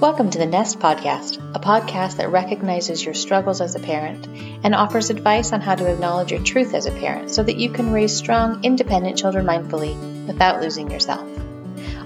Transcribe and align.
Welcome 0.00 0.30
to 0.30 0.38
the 0.38 0.46
Nest 0.46 0.78
Podcast, 0.78 1.38
a 1.56 1.58
podcast 1.58 2.18
that 2.18 2.30
recognizes 2.30 3.04
your 3.04 3.14
struggles 3.14 3.60
as 3.60 3.74
a 3.74 3.80
parent 3.80 4.28
and 4.62 4.72
offers 4.72 5.10
advice 5.10 5.52
on 5.52 5.60
how 5.60 5.74
to 5.74 5.92
acknowledge 5.92 6.30
your 6.30 6.40
truth 6.44 6.72
as 6.72 6.86
a 6.86 6.92
parent 6.92 7.32
so 7.32 7.42
that 7.42 7.56
you 7.56 7.68
can 7.68 7.92
raise 7.92 8.16
strong, 8.16 8.62
independent 8.62 9.18
children 9.18 9.44
mindfully 9.44 9.96
without 10.28 10.62
losing 10.62 10.88
yourself. 10.88 11.28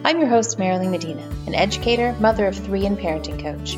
I'm 0.06 0.18
your 0.20 0.28
host, 0.30 0.58
Merrily 0.58 0.88
Medina, 0.88 1.20
an 1.46 1.54
educator, 1.54 2.16
mother 2.18 2.46
of 2.46 2.56
three, 2.56 2.86
and 2.86 2.96
parenting 2.96 3.42
coach. 3.42 3.76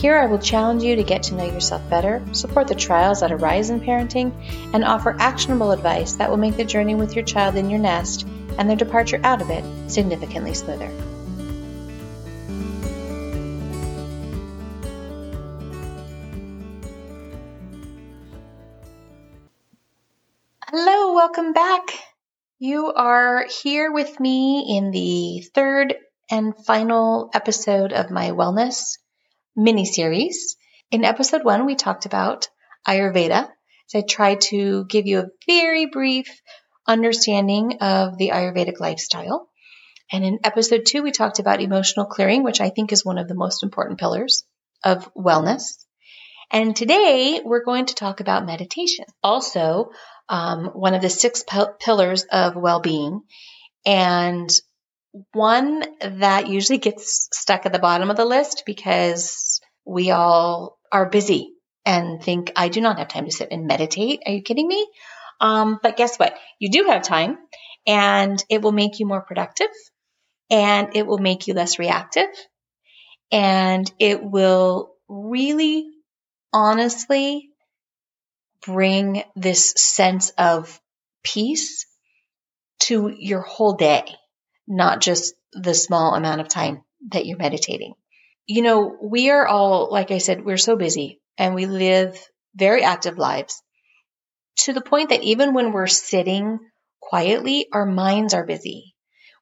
Here 0.00 0.16
I 0.16 0.24
will 0.24 0.38
challenge 0.38 0.82
you 0.82 0.96
to 0.96 1.02
get 1.02 1.24
to 1.24 1.34
know 1.34 1.44
yourself 1.44 1.86
better, 1.90 2.22
support 2.32 2.66
the 2.66 2.74
trials 2.74 3.20
that 3.20 3.30
arise 3.30 3.68
in 3.68 3.82
parenting, 3.82 4.32
and 4.72 4.86
offer 4.86 5.14
actionable 5.18 5.72
advice 5.72 6.14
that 6.14 6.30
will 6.30 6.38
make 6.38 6.56
the 6.56 6.64
journey 6.64 6.94
with 6.94 7.14
your 7.14 7.26
child 7.26 7.56
in 7.56 7.68
your 7.68 7.78
nest 7.78 8.26
and 8.56 8.70
their 8.70 8.76
departure 8.78 9.20
out 9.22 9.42
of 9.42 9.50
it 9.50 9.90
significantly 9.90 10.54
smoother. 10.54 10.90
Hello, 20.82 21.12
welcome 21.12 21.52
back. 21.52 21.82
You 22.58 22.90
are 22.90 23.44
here 23.62 23.92
with 23.92 24.18
me 24.18 24.78
in 24.78 24.90
the 24.90 25.44
third 25.54 25.94
and 26.30 26.54
final 26.64 27.28
episode 27.34 27.92
of 27.92 28.10
my 28.10 28.30
wellness 28.30 28.96
mini 29.54 29.84
series. 29.84 30.56
In 30.90 31.04
episode 31.04 31.44
one, 31.44 31.66
we 31.66 31.74
talked 31.74 32.06
about 32.06 32.48
Ayurveda. 32.88 33.50
So 33.88 33.98
I 33.98 34.02
tried 34.08 34.40
to 34.52 34.86
give 34.86 35.06
you 35.06 35.18
a 35.18 35.28
very 35.46 35.84
brief 35.84 36.40
understanding 36.88 37.76
of 37.82 38.16
the 38.16 38.30
Ayurvedic 38.30 38.80
lifestyle. 38.80 39.50
And 40.10 40.24
in 40.24 40.38
episode 40.44 40.86
two, 40.86 41.02
we 41.02 41.10
talked 41.10 41.40
about 41.40 41.60
emotional 41.60 42.06
clearing, 42.06 42.42
which 42.42 42.62
I 42.62 42.70
think 42.70 42.90
is 42.90 43.04
one 43.04 43.18
of 43.18 43.28
the 43.28 43.34
most 43.34 43.62
important 43.62 44.00
pillars 44.00 44.44
of 44.82 45.12
wellness. 45.12 45.64
And 46.50 46.74
today 46.74 47.40
we're 47.44 47.64
going 47.64 47.86
to 47.86 47.94
talk 47.94 48.20
about 48.20 48.44
meditation. 48.44 49.04
Also, 49.22 49.90
um, 50.30 50.66
one 50.66 50.94
of 50.94 51.02
the 51.02 51.10
six 51.10 51.44
p- 51.48 51.64
pillars 51.80 52.24
of 52.32 52.56
well-being 52.56 53.22
and 53.84 54.50
one 55.32 55.84
that 56.00 56.48
usually 56.48 56.78
gets 56.78 57.28
stuck 57.32 57.66
at 57.66 57.72
the 57.72 57.78
bottom 57.78 58.10
of 58.10 58.16
the 58.16 58.24
list 58.24 58.62
because 58.64 59.60
we 59.84 60.12
all 60.12 60.78
are 60.92 61.10
busy 61.10 61.52
and 61.84 62.22
think 62.22 62.52
I 62.54 62.68
do 62.68 62.80
not 62.80 62.98
have 62.98 63.08
time 63.08 63.24
to 63.24 63.32
sit 63.32 63.48
and 63.50 63.66
meditate. 63.66 64.22
Are 64.24 64.32
you 64.32 64.42
kidding 64.42 64.68
me? 64.68 64.88
Um, 65.40 65.80
but 65.82 65.96
guess 65.96 66.16
what? 66.16 66.36
You 66.60 66.70
do 66.70 66.84
have 66.84 67.02
time 67.02 67.38
and 67.86 68.42
it 68.48 68.62
will 68.62 68.72
make 68.72 69.00
you 69.00 69.06
more 69.06 69.22
productive 69.22 69.70
and 70.50 70.94
it 70.94 71.06
will 71.06 71.18
make 71.18 71.48
you 71.48 71.54
less 71.54 71.78
reactive 71.78 72.28
and 73.32 73.90
it 73.98 74.22
will 74.22 74.92
really 75.08 75.90
honestly 76.52 77.49
bring 78.64 79.22
this 79.36 79.72
sense 79.76 80.30
of 80.38 80.80
peace 81.22 81.86
to 82.80 83.12
your 83.16 83.42
whole 83.42 83.74
day, 83.74 84.04
not 84.66 85.00
just 85.00 85.34
the 85.52 85.74
small 85.74 86.14
amount 86.14 86.40
of 86.40 86.48
time 86.48 86.82
that 87.10 87.26
you're 87.26 87.38
meditating. 87.38 87.94
You 88.46 88.62
know, 88.62 88.96
we 89.02 89.30
are 89.30 89.46
all, 89.46 89.90
like 89.90 90.10
I 90.10 90.18
said, 90.18 90.44
we're 90.44 90.56
so 90.56 90.76
busy 90.76 91.20
and 91.38 91.54
we 91.54 91.66
live 91.66 92.18
very 92.54 92.82
active 92.82 93.18
lives 93.18 93.62
to 94.60 94.72
the 94.72 94.80
point 94.80 95.10
that 95.10 95.22
even 95.22 95.54
when 95.54 95.72
we're 95.72 95.86
sitting 95.86 96.58
quietly, 97.00 97.66
our 97.72 97.86
minds 97.86 98.34
are 98.34 98.44
busy. 98.44 98.94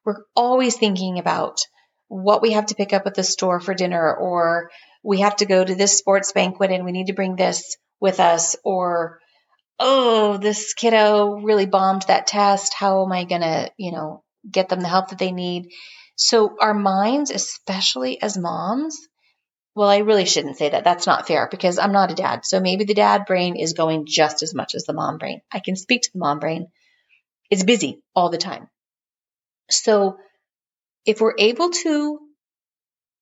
We're 0.05 0.23
always 0.35 0.77
thinking 0.77 1.19
about 1.19 1.59
what 2.07 2.41
we 2.41 2.53
have 2.53 2.67
to 2.67 2.75
pick 2.75 2.93
up 2.93 3.05
at 3.05 3.15
the 3.15 3.23
store 3.23 3.59
for 3.59 3.73
dinner, 3.73 4.15
or 4.15 4.71
we 5.03 5.21
have 5.21 5.35
to 5.37 5.45
go 5.45 5.63
to 5.63 5.75
this 5.75 5.97
sports 5.97 6.31
banquet 6.31 6.71
and 6.71 6.85
we 6.85 6.91
need 6.91 7.07
to 7.07 7.13
bring 7.13 7.35
this 7.35 7.77
with 7.99 8.19
us 8.19 8.55
or 8.63 9.19
oh 9.79 10.37
this 10.37 10.73
kiddo 10.73 11.39
really 11.41 11.65
bombed 11.65 12.03
that 12.03 12.27
test. 12.27 12.73
How 12.73 13.05
am 13.05 13.11
i 13.11 13.23
going 13.23 13.41
to 13.41 13.71
you 13.77 13.91
know 13.91 14.23
get 14.49 14.69
them 14.69 14.81
the 14.81 14.87
help 14.87 15.09
that 15.09 15.19
they 15.19 15.31
need? 15.31 15.69
So 16.15 16.55
our 16.59 16.73
minds 16.73 17.31
especially 17.31 18.21
as 18.21 18.37
moms 18.37 18.97
well 19.75 19.89
i 19.89 19.99
really 19.99 20.25
shouldn't 20.25 20.57
say 20.57 20.69
that. 20.69 20.83
That's 20.83 21.07
not 21.07 21.27
fair 21.27 21.47
because 21.49 21.79
i'm 21.79 21.91
not 21.93 22.11
a 22.11 22.15
dad. 22.15 22.45
So 22.45 22.59
maybe 22.59 22.85
the 22.85 22.93
dad 22.93 23.25
brain 23.25 23.55
is 23.55 23.73
going 23.73 24.05
just 24.07 24.43
as 24.43 24.53
much 24.53 24.75
as 24.75 24.83
the 24.85 24.93
mom 24.93 25.17
brain. 25.17 25.41
I 25.51 25.59
can 25.59 25.75
speak 25.75 26.03
to 26.03 26.11
the 26.13 26.19
mom 26.19 26.39
brain. 26.39 26.67
It's 27.49 27.63
busy 27.63 28.01
all 28.15 28.29
the 28.29 28.37
time. 28.37 28.69
So 29.69 30.17
if 31.05 31.21
we're 31.21 31.35
able 31.37 31.69
to 31.69 32.19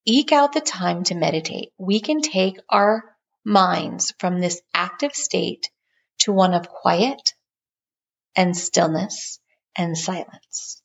eke 0.05 0.31
out 0.31 0.53
the 0.53 0.61
time 0.61 1.03
to 1.03 1.15
meditate 1.15 1.69
we 1.77 1.99
can 1.99 2.21
take 2.21 2.57
our 2.69 3.03
minds 3.47 4.13
from 4.19 4.41
this 4.41 4.61
active 4.73 5.15
state 5.15 5.71
to 6.19 6.33
one 6.33 6.53
of 6.53 6.67
quiet 6.67 7.33
and 8.35 8.55
stillness 8.55 9.39
and 9.77 9.97
silence. 9.97 10.81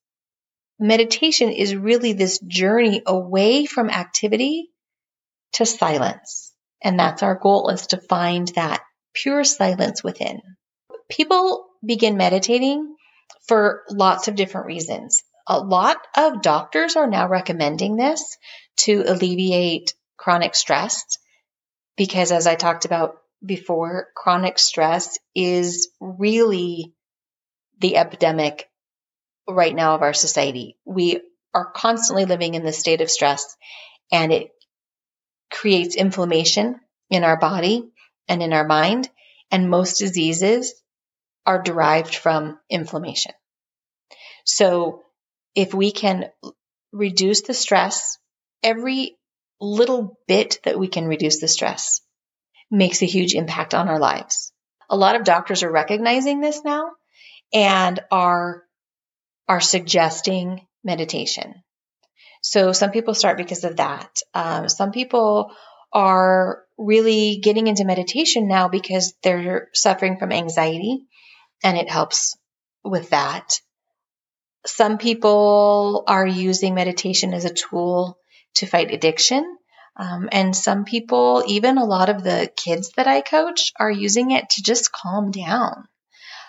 Meditation 0.78 1.50
is 1.50 1.74
really 1.74 2.12
this 2.12 2.38
journey 2.38 3.02
away 3.04 3.66
from 3.66 3.90
activity 3.90 4.70
to 5.54 5.66
silence. 5.66 6.52
And 6.82 6.98
that's 6.98 7.22
our 7.22 7.34
goal 7.34 7.68
is 7.70 7.88
to 7.88 7.96
find 7.96 8.48
that 8.54 8.82
pure 9.12 9.42
silence 9.42 10.04
within. 10.04 10.40
People 11.08 11.66
begin 11.84 12.16
meditating 12.16 12.94
for 13.48 13.82
lots 13.90 14.28
of 14.28 14.36
different 14.36 14.68
reasons. 14.68 15.22
A 15.48 15.58
lot 15.58 15.98
of 16.16 16.42
doctors 16.42 16.94
are 16.94 17.08
now 17.08 17.28
recommending 17.28 17.96
this 17.96 18.36
to 18.78 19.02
alleviate 19.06 19.94
chronic 20.16 20.54
stress 20.54 21.18
because 21.96 22.32
as 22.32 22.46
I 22.46 22.54
talked 22.54 22.84
about 22.84 23.18
before, 23.44 24.08
chronic 24.14 24.58
stress 24.58 25.18
is 25.34 25.88
really 26.00 26.94
the 27.80 27.96
epidemic 27.96 28.68
right 29.48 29.74
now 29.74 29.94
of 29.94 30.02
our 30.02 30.14
society. 30.14 30.76
We 30.84 31.20
are 31.54 31.70
constantly 31.70 32.24
living 32.24 32.54
in 32.54 32.64
this 32.64 32.78
state 32.78 33.00
of 33.00 33.10
stress 33.10 33.56
and 34.10 34.32
it 34.32 34.50
creates 35.50 35.96
inflammation 35.96 36.80
in 37.10 37.24
our 37.24 37.36
body 37.36 37.90
and 38.28 38.42
in 38.42 38.52
our 38.52 38.66
mind. 38.66 39.08
And 39.50 39.68
most 39.68 39.98
diseases 39.98 40.72
are 41.44 41.60
derived 41.60 42.14
from 42.14 42.58
inflammation. 42.70 43.32
So 44.44 45.02
if 45.54 45.74
we 45.74 45.92
can 45.92 46.30
reduce 46.92 47.42
the 47.42 47.52
stress, 47.54 48.16
every 48.62 49.18
little 49.64 50.18
bit 50.26 50.58
that 50.64 50.78
we 50.78 50.88
can 50.88 51.06
reduce 51.06 51.40
the 51.40 51.48
stress 51.48 52.00
makes 52.70 53.02
a 53.02 53.06
huge 53.06 53.34
impact 53.34 53.74
on 53.74 53.88
our 53.88 53.98
lives. 53.98 54.52
A 54.90 54.96
lot 54.96 55.16
of 55.16 55.24
doctors 55.24 55.62
are 55.62 55.70
recognizing 55.70 56.40
this 56.40 56.62
now 56.64 56.90
and 57.52 58.00
are 58.10 58.64
are 59.48 59.60
suggesting 59.60 60.66
meditation. 60.84 61.62
So 62.42 62.72
some 62.72 62.90
people 62.90 63.14
start 63.14 63.36
because 63.36 63.64
of 63.64 63.76
that. 63.76 64.18
Um, 64.34 64.68
some 64.68 64.90
people 64.90 65.52
are 65.92 66.62
really 66.78 67.38
getting 67.42 67.66
into 67.66 67.84
meditation 67.84 68.48
now 68.48 68.68
because 68.68 69.14
they're 69.22 69.68
suffering 69.74 70.18
from 70.18 70.32
anxiety 70.32 71.06
and 71.62 71.76
it 71.76 71.90
helps 71.90 72.36
with 72.82 73.10
that. 73.10 73.60
Some 74.66 74.98
people 74.98 76.04
are 76.06 76.26
using 76.26 76.74
meditation 76.74 77.34
as 77.34 77.44
a 77.44 77.54
tool 77.54 78.18
to 78.56 78.66
fight 78.66 78.92
addiction. 78.92 79.56
Um, 79.96 80.28
and 80.32 80.56
some 80.56 80.84
people, 80.84 81.44
even 81.46 81.76
a 81.76 81.84
lot 81.84 82.08
of 82.08 82.24
the 82.24 82.50
kids 82.56 82.92
that 82.96 83.06
I 83.06 83.20
coach, 83.20 83.72
are 83.78 83.90
using 83.90 84.30
it 84.30 84.50
to 84.50 84.62
just 84.62 84.92
calm 84.92 85.30
down. 85.30 85.86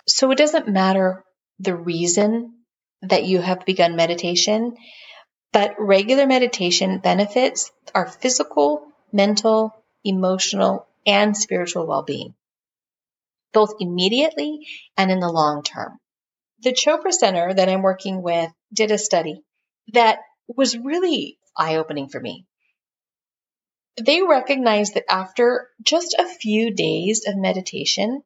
So 0.06 0.30
it 0.30 0.38
doesn't 0.38 0.68
matter 0.68 1.24
the 1.58 1.74
reason 1.74 2.54
that 3.02 3.24
you 3.24 3.40
have 3.40 3.66
begun 3.66 3.96
meditation, 3.96 4.76
but 5.52 5.74
regular 5.78 6.26
meditation 6.26 6.98
benefits 6.98 7.70
our 7.94 8.06
physical, 8.06 8.86
mental, 9.12 9.74
emotional, 10.04 10.86
and 11.06 11.36
spiritual 11.36 11.86
well 11.86 12.02
being, 12.02 12.34
both 13.52 13.74
immediately 13.78 14.66
and 14.96 15.10
in 15.10 15.20
the 15.20 15.28
long 15.28 15.62
term. 15.62 15.98
The 16.60 16.72
Chopra 16.72 17.12
Center 17.12 17.52
that 17.52 17.68
I'm 17.68 17.82
working 17.82 18.22
with 18.22 18.50
did 18.72 18.90
a 18.90 18.98
study 18.98 19.42
that 19.92 20.18
was 20.48 20.78
really 20.78 21.38
eye 21.56 21.76
opening 21.76 22.08
for 22.08 22.20
me. 22.20 22.46
They 23.96 24.22
recognized 24.22 24.94
that 24.94 25.10
after 25.10 25.68
just 25.82 26.14
a 26.18 26.26
few 26.26 26.74
days 26.74 27.26
of 27.26 27.36
meditation, 27.36 28.22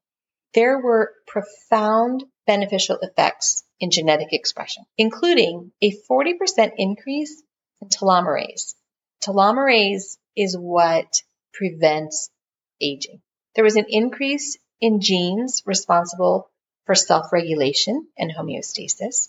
there 0.54 0.78
were 0.78 1.12
profound 1.26 2.24
beneficial 2.46 2.98
effects 3.02 3.64
in 3.78 3.90
genetic 3.90 4.32
expression, 4.32 4.84
including 4.96 5.72
a 5.82 5.92
40% 6.10 6.72
increase 6.78 7.42
in 7.82 7.88
telomerase. 7.88 8.74
Telomerase 9.22 10.16
is 10.34 10.56
what 10.56 11.22
prevents 11.52 12.30
aging. 12.80 13.20
There 13.54 13.64
was 13.64 13.76
an 13.76 13.86
increase 13.88 14.56
in 14.80 15.00
genes 15.00 15.62
responsible 15.66 16.50
for 16.86 16.94
self 16.94 17.32
regulation 17.32 18.06
and 18.16 18.32
homeostasis. 18.32 19.28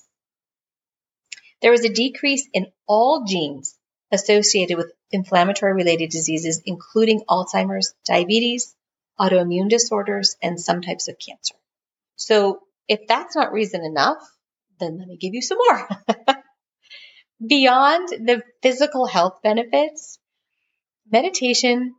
There 1.62 1.72
was 1.72 1.84
a 1.84 1.94
decrease 1.94 2.48
in 2.54 2.68
all 2.88 3.26
genes 3.28 3.76
associated 4.12 4.78
with 4.78 4.92
inflammatory 5.12 5.74
related 5.74 6.10
diseases, 6.10 6.62
including 6.66 7.24
Alzheimer's, 7.30 7.94
diabetes, 8.06 8.76
autoimmune 9.20 9.70
disorders, 9.70 10.36
and 10.42 10.60
some 10.60 10.82
types 10.82 11.08
of 11.08 11.18
cancer. 11.20 11.56
So 12.16 12.62
if 12.88 13.08
that's 13.08 13.36
not 13.36 13.54
reason 13.54 13.84
enough, 13.86 14.18
then 14.80 14.98
let 14.98 15.08
me 15.08 15.18
give 15.18 15.34
you 15.34 15.42
some 15.42 15.58
more. 15.58 15.88
Beyond 17.48 18.10
the 18.10 18.44
physical 18.62 19.06
health 19.06 19.42
benefits, 19.44 20.20
meditation 21.10 21.96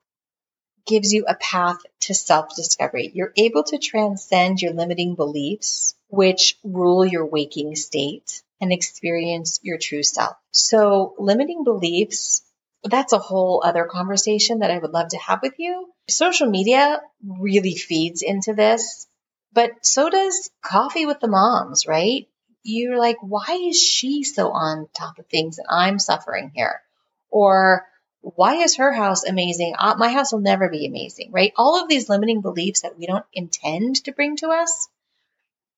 gives 0.87 1.12
you 1.12 1.25
a 1.27 1.35
path 1.35 1.79
to 2.01 2.15
self 2.15 2.55
discovery. 2.57 3.11
You're 3.15 3.33
able 3.37 3.65
to 3.65 3.79
transcend 3.79 4.61
your 4.61 4.73
limiting 4.73 5.15
beliefs, 5.15 5.95
which 6.09 6.59
rule 6.65 7.05
your 7.05 7.27
waking 7.27 7.77
state, 7.77 8.43
and 8.61 8.73
experience 8.73 9.61
your 9.62 9.79
true 9.79 10.03
self. 10.03 10.37
So, 10.53 11.15
limiting 11.19 11.65
beliefs, 11.65 12.43
that's 12.85 13.12
a 13.12 13.19
whole 13.19 13.62
other 13.65 13.85
conversation 13.85 14.61
that 14.61 14.71
I 14.71 14.79
would 14.79 14.93
love 14.93 15.09
to 15.09 15.19
have 15.19 15.41
with 15.43 15.55
you. 15.59 15.89
Social 16.09 16.49
media 16.49 17.01
really 17.27 17.75
feeds 17.75 18.23
into 18.23 18.55
this, 18.55 19.07
but 19.53 19.71
so 19.85 20.11
does 20.11 20.51
coffee 20.62 21.07
with 21.07 21.21
the 21.21 21.29
moms, 21.29 21.87
right? 21.87 22.29
You're 22.62 22.99
like, 22.99 23.17
why 23.21 23.59
is 23.69 23.81
she 23.81 24.23
so 24.23 24.51
on 24.51 24.89
top 24.95 25.19
of 25.19 25.27
things 25.27 25.59
and 25.59 25.67
I'm 25.71 25.99
suffering 25.99 26.53
here? 26.55 26.83
Or 27.31 27.87
why 28.21 28.57
is 28.57 28.77
her 28.77 28.93
house 28.93 29.25
amazing? 29.25 29.75
Uh, 29.79 29.95
my 29.97 30.09
house 30.09 30.33
will 30.33 30.41
never 30.41 30.69
be 30.69 30.87
amazing, 30.87 31.31
right? 31.33 31.53
All 31.57 31.81
of 31.83 31.89
these 31.89 32.09
limiting 32.09 32.43
beliefs 32.43 32.83
that 32.83 32.99
we 32.99 33.07
don't 33.07 33.25
intend 33.33 34.05
to 34.05 34.12
bring 34.12 34.37
to 34.37 34.49
us, 34.49 34.89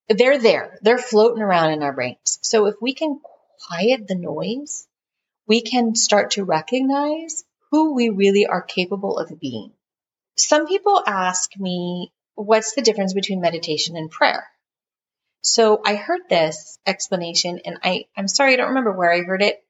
they're 0.08 0.38
there. 0.38 0.78
They're 0.82 0.98
floating 0.98 1.42
around 1.42 1.72
in 1.72 1.82
our 1.82 1.92
brains. 1.92 2.18
So 2.42 2.66
if 2.66 2.74
we 2.80 2.92
can 2.92 3.20
quiet 3.66 4.06
the 4.06 4.14
noise, 4.14 4.86
we 5.46 5.62
can 5.62 5.94
start 5.94 6.32
to 6.32 6.44
recognize 6.44 7.44
who 7.70 7.94
we 7.94 8.10
really 8.10 8.46
are 8.46 8.62
capable 8.62 9.18
of 9.18 9.40
being. 9.40 9.72
Some 10.36 10.66
people 10.66 11.02
ask 11.06 11.50
me, 11.58 12.12
what's 12.34 12.74
the 12.74 12.82
difference 12.82 13.14
between 13.14 13.40
meditation 13.40 13.96
and 13.96 14.10
prayer? 14.10 14.46
So 15.42 15.80
I 15.84 15.96
heard 15.96 16.22
this 16.28 16.78
explanation 16.86 17.60
and 17.64 17.78
I, 17.82 18.06
I'm 18.16 18.28
sorry, 18.28 18.54
I 18.54 18.56
don't 18.56 18.68
remember 18.68 18.92
where 18.92 19.12
I 19.12 19.22
heard 19.22 19.42
it 19.42 19.62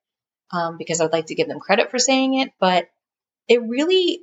um, 0.50 0.76
because 0.76 1.00
I 1.00 1.04
would 1.04 1.12
like 1.12 1.26
to 1.26 1.34
give 1.34 1.48
them 1.48 1.60
credit 1.60 1.90
for 1.90 1.98
saying 1.98 2.34
it, 2.34 2.52
but 2.60 2.88
it 3.48 3.62
really, 3.62 4.20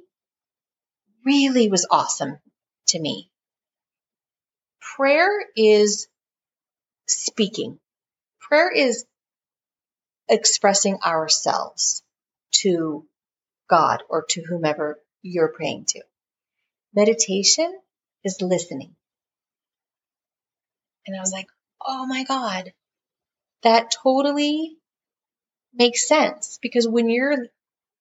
really 1.25 1.69
was 1.69 1.87
awesome 1.89 2.37
to 2.87 2.99
me. 2.99 3.29
Prayer 4.95 5.31
is 5.55 6.07
speaking. 7.07 7.79
Prayer 8.49 8.71
is 8.71 9.05
expressing 10.27 10.97
ourselves 11.05 12.01
to 12.51 13.05
God 13.69 14.01
or 14.09 14.25
to 14.29 14.41
whomever 14.41 14.99
you're 15.21 15.53
praying 15.53 15.85
to. 15.89 16.01
Meditation 16.95 17.71
is 18.23 18.41
listening. 18.41 18.95
And 21.05 21.15
I 21.15 21.19
was 21.19 21.31
like, 21.31 21.45
oh 21.85 22.07
my 22.07 22.23
God, 22.23 22.73
that 23.61 23.91
totally 23.91 24.77
makes 25.71 26.07
sense 26.07 26.57
because 26.59 26.87
when 26.87 27.07
you're 27.07 27.45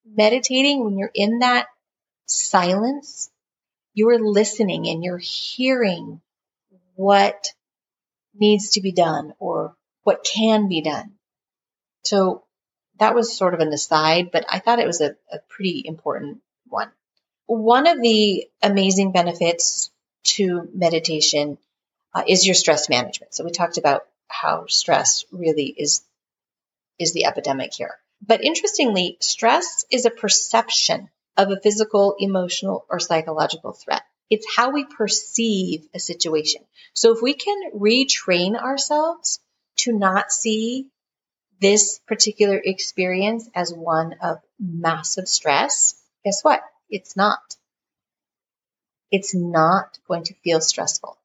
meditating, 0.06 0.82
when 0.82 0.96
you're 0.96 1.10
in 1.14 1.40
that 1.40 1.66
silence, 2.24 3.28
you're 3.92 4.18
listening 4.18 4.88
and 4.88 5.04
you're 5.04 5.18
hearing 5.18 6.22
what 6.94 7.52
needs 8.34 8.70
to 8.70 8.80
be 8.80 8.92
done 8.92 9.34
or 9.38 9.74
what 10.08 10.24
can 10.24 10.68
be 10.68 10.80
done. 10.80 11.12
So 12.02 12.44
that 12.98 13.14
was 13.14 13.36
sort 13.36 13.52
of 13.52 13.60
an 13.60 13.74
aside, 13.74 14.30
but 14.32 14.46
I 14.48 14.58
thought 14.58 14.78
it 14.78 14.86
was 14.86 15.02
a, 15.02 15.16
a 15.30 15.38
pretty 15.50 15.82
important 15.84 16.38
one. 16.66 16.90
One 17.44 17.86
of 17.86 18.00
the 18.00 18.48
amazing 18.62 19.12
benefits 19.12 19.90
to 20.36 20.66
meditation 20.72 21.58
uh, 22.14 22.22
is 22.26 22.46
your 22.46 22.54
stress 22.54 22.88
management. 22.88 23.34
So 23.34 23.44
we 23.44 23.50
talked 23.50 23.76
about 23.76 24.06
how 24.28 24.64
stress 24.68 25.26
really 25.30 25.66
is 25.66 26.00
is 26.98 27.12
the 27.12 27.26
epidemic 27.26 27.74
here. 27.74 27.94
But 28.26 28.42
interestingly, 28.42 29.18
stress 29.20 29.84
is 29.90 30.06
a 30.06 30.10
perception 30.22 31.10
of 31.36 31.50
a 31.50 31.60
physical, 31.60 32.16
emotional, 32.18 32.86
or 32.88 32.98
psychological 32.98 33.72
threat. 33.72 34.04
It's 34.30 34.56
how 34.56 34.70
we 34.70 34.86
perceive 34.86 35.86
a 35.94 36.00
situation. 36.00 36.62
So 36.94 37.12
if 37.12 37.20
we 37.20 37.34
can 37.34 37.72
retrain 37.74 38.56
ourselves 38.56 39.40
to 39.78 39.92
not 39.92 40.32
see 40.32 40.88
this 41.60 42.00
particular 42.06 42.60
experience 42.62 43.48
as 43.54 43.72
one 43.72 44.14
of 44.22 44.38
massive 44.58 45.28
stress, 45.28 46.00
guess 46.24 46.42
what? 46.42 46.62
It's 46.88 47.16
not. 47.16 47.40
It's 49.10 49.34
not 49.34 49.98
going 50.06 50.24
to 50.24 50.34
feel 50.44 50.60
stressful. 50.60 51.18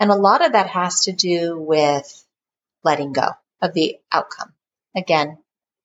And 0.00 0.10
a 0.10 0.16
lot 0.16 0.44
of 0.44 0.52
that 0.52 0.68
has 0.70 1.04
to 1.04 1.12
do 1.12 1.58
with 1.58 2.24
letting 2.82 3.12
go 3.12 3.28
of 3.62 3.74
the 3.74 3.98
outcome. 4.12 4.52
Again, 4.96 5.38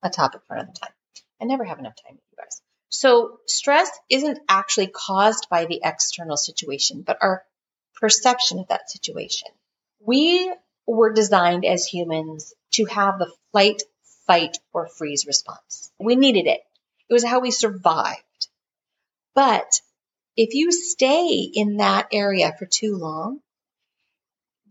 a 0.03 0.09
topic 0.09 0.41
for 0.47 0.55
another 0.55 0.73
time. 0.81 0.93
I 1.41 1.45
never 1.45 1.63
have 1.63 1.79
enough 1.79 1.95
time 1.95 2.15
with 2.15 2.23
you 2.31 2.37
guys. 2.37 2.61
So 2.89 3.39
stress 3.45 3.89
isn't 4.09 4.39
actually 4.49 4.87
caused 4.87 5.47
by 5.49 5.65
the 5.65 5.81
external 5.83 6.37
situation, 6.37 7.03
but 7.05 7.17
our 7.21 7.43
perception 7.95 8.59
of 8.59 8.67
that 8.69 8.89
situation. 8.89 9.49
We 9.99 10.51
were 10.95 11.13
designed 11.13 11.65
as 11.65 11.85
humans 11.85 12.53
to 12.71 12.85
have 12.85 13.19
the 13.19 13.31
flight, 13.51 13.83
fight, 14.27 14.57
or 14.73 14.87
freeze 14.87 15.25
response. 15.25 15.91
We 15.99 16.15
needed 16.15 16.47
it. 16.47 16.61
It 17.09 17.13
was 17.13 17.23
how 17.25 17.39
we 17.39 17.51
survived. 17.51 18.47
But 19.35 19.81
if 20.35 20.53
you 20.53 20.71
stay 20.71 21.49
in 21.53 21.77
that 21.77 22.07
area 22.11 22.53
for 22.57 22.65
too 22.65 22.95
long, 22.95 23.41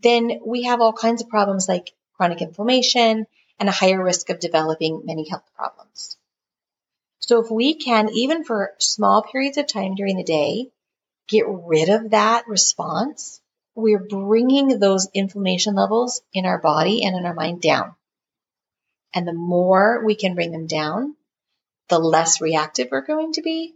then 0.01 0.39
we 0.45 0.63
have 0.63 0.81
all 0.81 0.93
kinds 0.93 1.21
of 1.21 1.29
problems 1.29 1.67
like 1.67 1.93
chronic 2.15 2.41
inflammation 2.41 3.27
and 3.59 3.69
a 3.69 3.73
higher 3.73 4.01
risk 4.01 4.29
of 4.29 4.39
developing 4.39 5.03
many 5.05 5.27
health 5.27 5.49
problems. 5.55 6.17
So 7.19 7.43
if 7.43 7.51
we 7.51 7.75
can, 7.75 8.09
even 8.09 8.43
for 8.43 8.73
small 8.79 9.21
periods 9.21 9.57
of 9.57 9.67
time 9.67 9.95
during 9.95 10.17
the 10.17 10.23
day, 10.23 10.71
get 11.27 11.45
rid 11.47 11.89
of 11.89 12.11
that 12.11 12.47
response, 12.47 13.41
we're 13.75 14.05
bringing 14.07 14.79
those 14.79 15.07
inflammation 15.13 15.75
levels 15.75 16.21
in 16.33 16.45
our 16.45 16.59
body 16.59 17.03
and 17.03 17.15
in 17.15 17.25
our 17.25 17.33
mind 17.33 17.61
down. 17.61 17.95
And 19.13 19.27
the 19.27 19.33
more 19.33 20.03
we 20.05 20.15
can 20.15 20.35
bring 20.35 20.51
them 20.51 20.67
down, 20.67 21.15
the 21.89 21.99
less 21.99 22.41
reactive 22.41 22.89
we're 22.91 23.05
going 23.05 23.33
to 23.33 23.41
be 23.41 23.73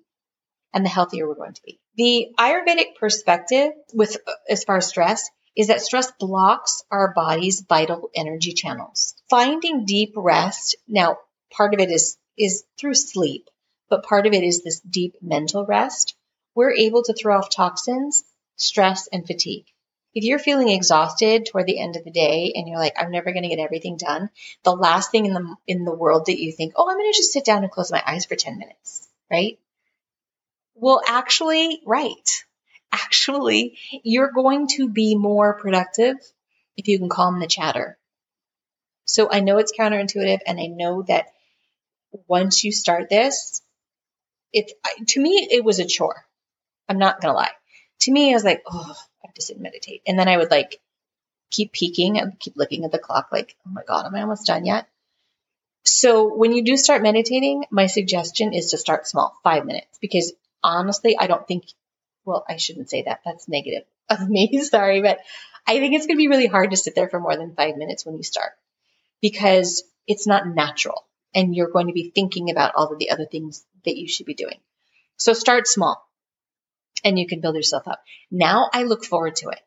and 0.73 0.85
the 0.85 0.89
healthier 0.89 1.27
we're 1.27 1.35
going 1.35 1.53
to 1.53 1.61
be. 1.65 1.79
The 1.95 2.29
Ayurvedic 2.37 2.95
perspective 2.99 3.71
with 3.93 4.17
as 4.49 4.63
far 4.63 4.77
as 4.77 4.87
stress 4.87 5.29
is 5.55 5.67
that 5.67 5.81
stress 5.81 6.11
blocks 6.19 6.83
our 6.89 7.13
body's 7.13 7.61
vital 7.61 8.09
energy 8.15 8.53
channels. 8.53 9.15
Finding 9.29 9.85
deep 9.85 10.13
rest, 10.15 10.75
now 10.87 11.17
part 11.51 11.73
of 11.73 11.79
it 11.79 11.91
is, 11.91 12.17
is 12.37 12.63
through 12.79 12.95
sleep, 12.95 13.49
but 13.89 14.03
part 14.03 14.25
of 14.25 14.33
it 14.33 14.43
is 14.43 14.63
this 14.63 14.79
deep 14.79 15.15
mental 15.21 15.65
rest. 15.65 16.15
We're 16.55 16.73
able 16.73 17.03
to 17.03 17.13
throw 17.13 17.37
off 17.37 17.49
toxins, 17.51 18.23
stress, 18.55 19.07
and 19.11 19.25
fatigue. 19.25 19.65
If 20.15 20.23
you're 20.23 20.39
feeling 20.39 20.69
exhausted 20.69 21.45
toward 21.45 21.65
the 21.65 21.79
end 21.79 21.95
of 21.95 22.03
the 22.03 22.11
day 22.11 22.53
and 22.55 22.67
you're 22.67 22.77
like, 22.77 22.93
I'm 22.97 23.11
never 23.11 23.31
going 23.31 23.43
to 23.43 23.49
get 23.49 23.59
everything 23.59 23.97
done, 23.97 24.29
the 24.63 24.75
last 24.75 25.11
thing 25.11 25.25
in 25.25 25.33
the, 25.33 25.55
in 25.65 25.85
the 25.85 25.93
world 25.93 26.27
that 26.27 26.39
you 26.39 26.51
think, 26.51 26.73
oh, 26.75 26.89
I'm 26.89 26.97
going 26.97 27.11
to 27.11 27.17
just 27.17 27.33
sit 27.33 27.45
down 27.45 27.63
and 27.63 27.71
close 27.71 27.91
my 27.91 28.03
eyes 28.05 28.25
for 28.25 28.35
10 28.35 28.59
minutes, 28.59 29.07
right? 29.31 29.57
Well, 30.75 31.01
actually, 31.07 31.81
right 31.85 32.43
actually 32.93 33.77
you're 34.03 34.31
going 34.31 34.67
to 34.67 34.87
be 34.87 35.15
more 35.15 35.55
productive 35.55 36.15
if 36.77 36.87
you 36.87 36.99
can 36.99 37.09
calm 37.09 37.39
the 37.39 37.47
chatter. 37.47 37.97
So 39.05 39.29
I 39.31 39.41
know 39.41 39.57
it's 39.57 39.77
counterintuitive 39.77 40.39
and 40.45 40.59
I 40.59 40.67
know 40.67 41.01
that 41.03 41.27
once 42.27 42.63
you 42.63 42.71
start 42.71 43.09
this, 43.09 43.61
it's 44.53 44.73
to 45.07 45.19
me 45.19 45.47
it 45.51 45.63
was 45.63 45.79
a 45.79 45.85
chore. 45.85 46.25
I'm 46.87 46.99
not 46.99 47.19
gonna 47.19 47.33
lie. 47.33 47.51
To 48.01 48.11
me, 48.11 48.31
I 48.31 48.33
was 48.33 48.43
like, 48.43 48.61
oh, 48.67 48.95
Sit 49.39 49.55
and 49.55 49.63
meditate, 49.63 50.01
and 50.07 50.17
then 50.17 50.27
I 50.27 50.37
would 50.37 50.51
like 50.51 50.79
keep 51.49 51.71
peeking 51.71 52.19
and 52.19 52.39
keep 52.39 52.55
looking 52.55 52.85
at 52.85 52.91
the 52.91 52.99
clock, 52.99 53.29
like, 53.31 53.55
oh 53.67 53.71
my 53.71 53.83
god, 53.87 54.05
am 54.05 54.15
I 54.15 54.21
almost 54.21 54.47
done 54.47 54.65
yet? 54.65 54.87
So 55.85 56.33
when 56.33 56.53
you 56.53 56.63
do 56.63 56.77
start 56.77 57.01
meditating, 57.01 57.65
my 57.69 57.87
suggestion 57.87 58.53
is 58.53 58.71
to 58.71 58.77
start 58.77 59.07
small, 59.07 59.37
five 59.43 59.65
minutes, 59.65 59.97
because 59.99 60.33
honestly, 60.63 61.17
I 61.17 61.27
don't 61.27 61.47
think 61.47 61.65
well, 62.25 62.45
I 62.47 62.57
shouldn't 62.57 62.89
say 62.89 63.03
that. 63.03 63.21
That's 63.25 63.47
negative 63.47 63.83
of 64.09 64.27
me. 64.29 64.61
Sorry, 64.63 65.01
but 65.01 65.19
I 65.67 65.79
think 65.79 65.95
it's 65.95 66.07
going 66.07 66.17
to 66.17 66.23
be 66.23 66.27
really 66.27 66.47
hard 66.47 66.71
to 66.71 66.77
sit 66.77 66.95
there 66.95 67.09
for 67.09 67.19
more 67.19 67.35
than 67.35 67.55
five 67.55 67.77
minutes 67.77 68.05
when 68.05 68.17
you 68.17 68.23
start 68.23 68.51
because 69.21 69.83
it's 70.07 70.27
not 70.27 70.47
natural 70.47 71.05
and 71.33 71.55
you're 71.55 71.69
going 71.69 71.87
to 71.87 71.93
be 71.93 72.11
thinking 72.13 72.51
about 72.51 72.75
all 72.75 72.91
of 72.91 72.99
the 72.99 73.11
other 73.11 73.25
things 73.25 73.65
that 73.85 73.97
you 73.97 74.07
should 74.07 74.25
be 74.25 74.33
doing. 74.33 74.59
So 75.17 75.33
start 75.33 75.67
small 75.67 76.05
and 77.03 77.17
you 77.17 77.27
can 77.27 77.41
build 77.41 77.55
yourself 77.55 77.87
up. 77.87 78.03
Now 78.31 78.69
I 78.73 78.83
look 78.83 79.05
forward 79.05 79.35
to 79.37 79.49
it. 79.49 79.59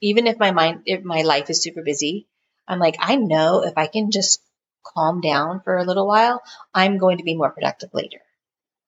Even 0.00 0.26
if 0.26 0.38
my 0.38 0.50
mind, 0.50 0.82
if 0.86 1.02
my 1.02 1.22
life 1.22 1.50
is 1.50 1.62
super 1.62 1.82
busy, 1.82 2.26
I'm 2.68 2.78
like, 2.78 2.96
I 2.98 3.16
know 3.16 3.62
if 3.64 3.74
I 3.76 3.86
can 3.86 4.10
just 4.10 4.42
calm 4.84 5.20
down 5.20 5.60
for 5.60 5.76
a 5.76 5.84
little 5.84 6.06
while, 6.06 6.42
I'm 6.74 6.98
going 6.98 7.18
to 7.18 7.24
be 7.24 7.34
more 7.34 7.50
productive 7.50 7.94
later. 7.94 8.20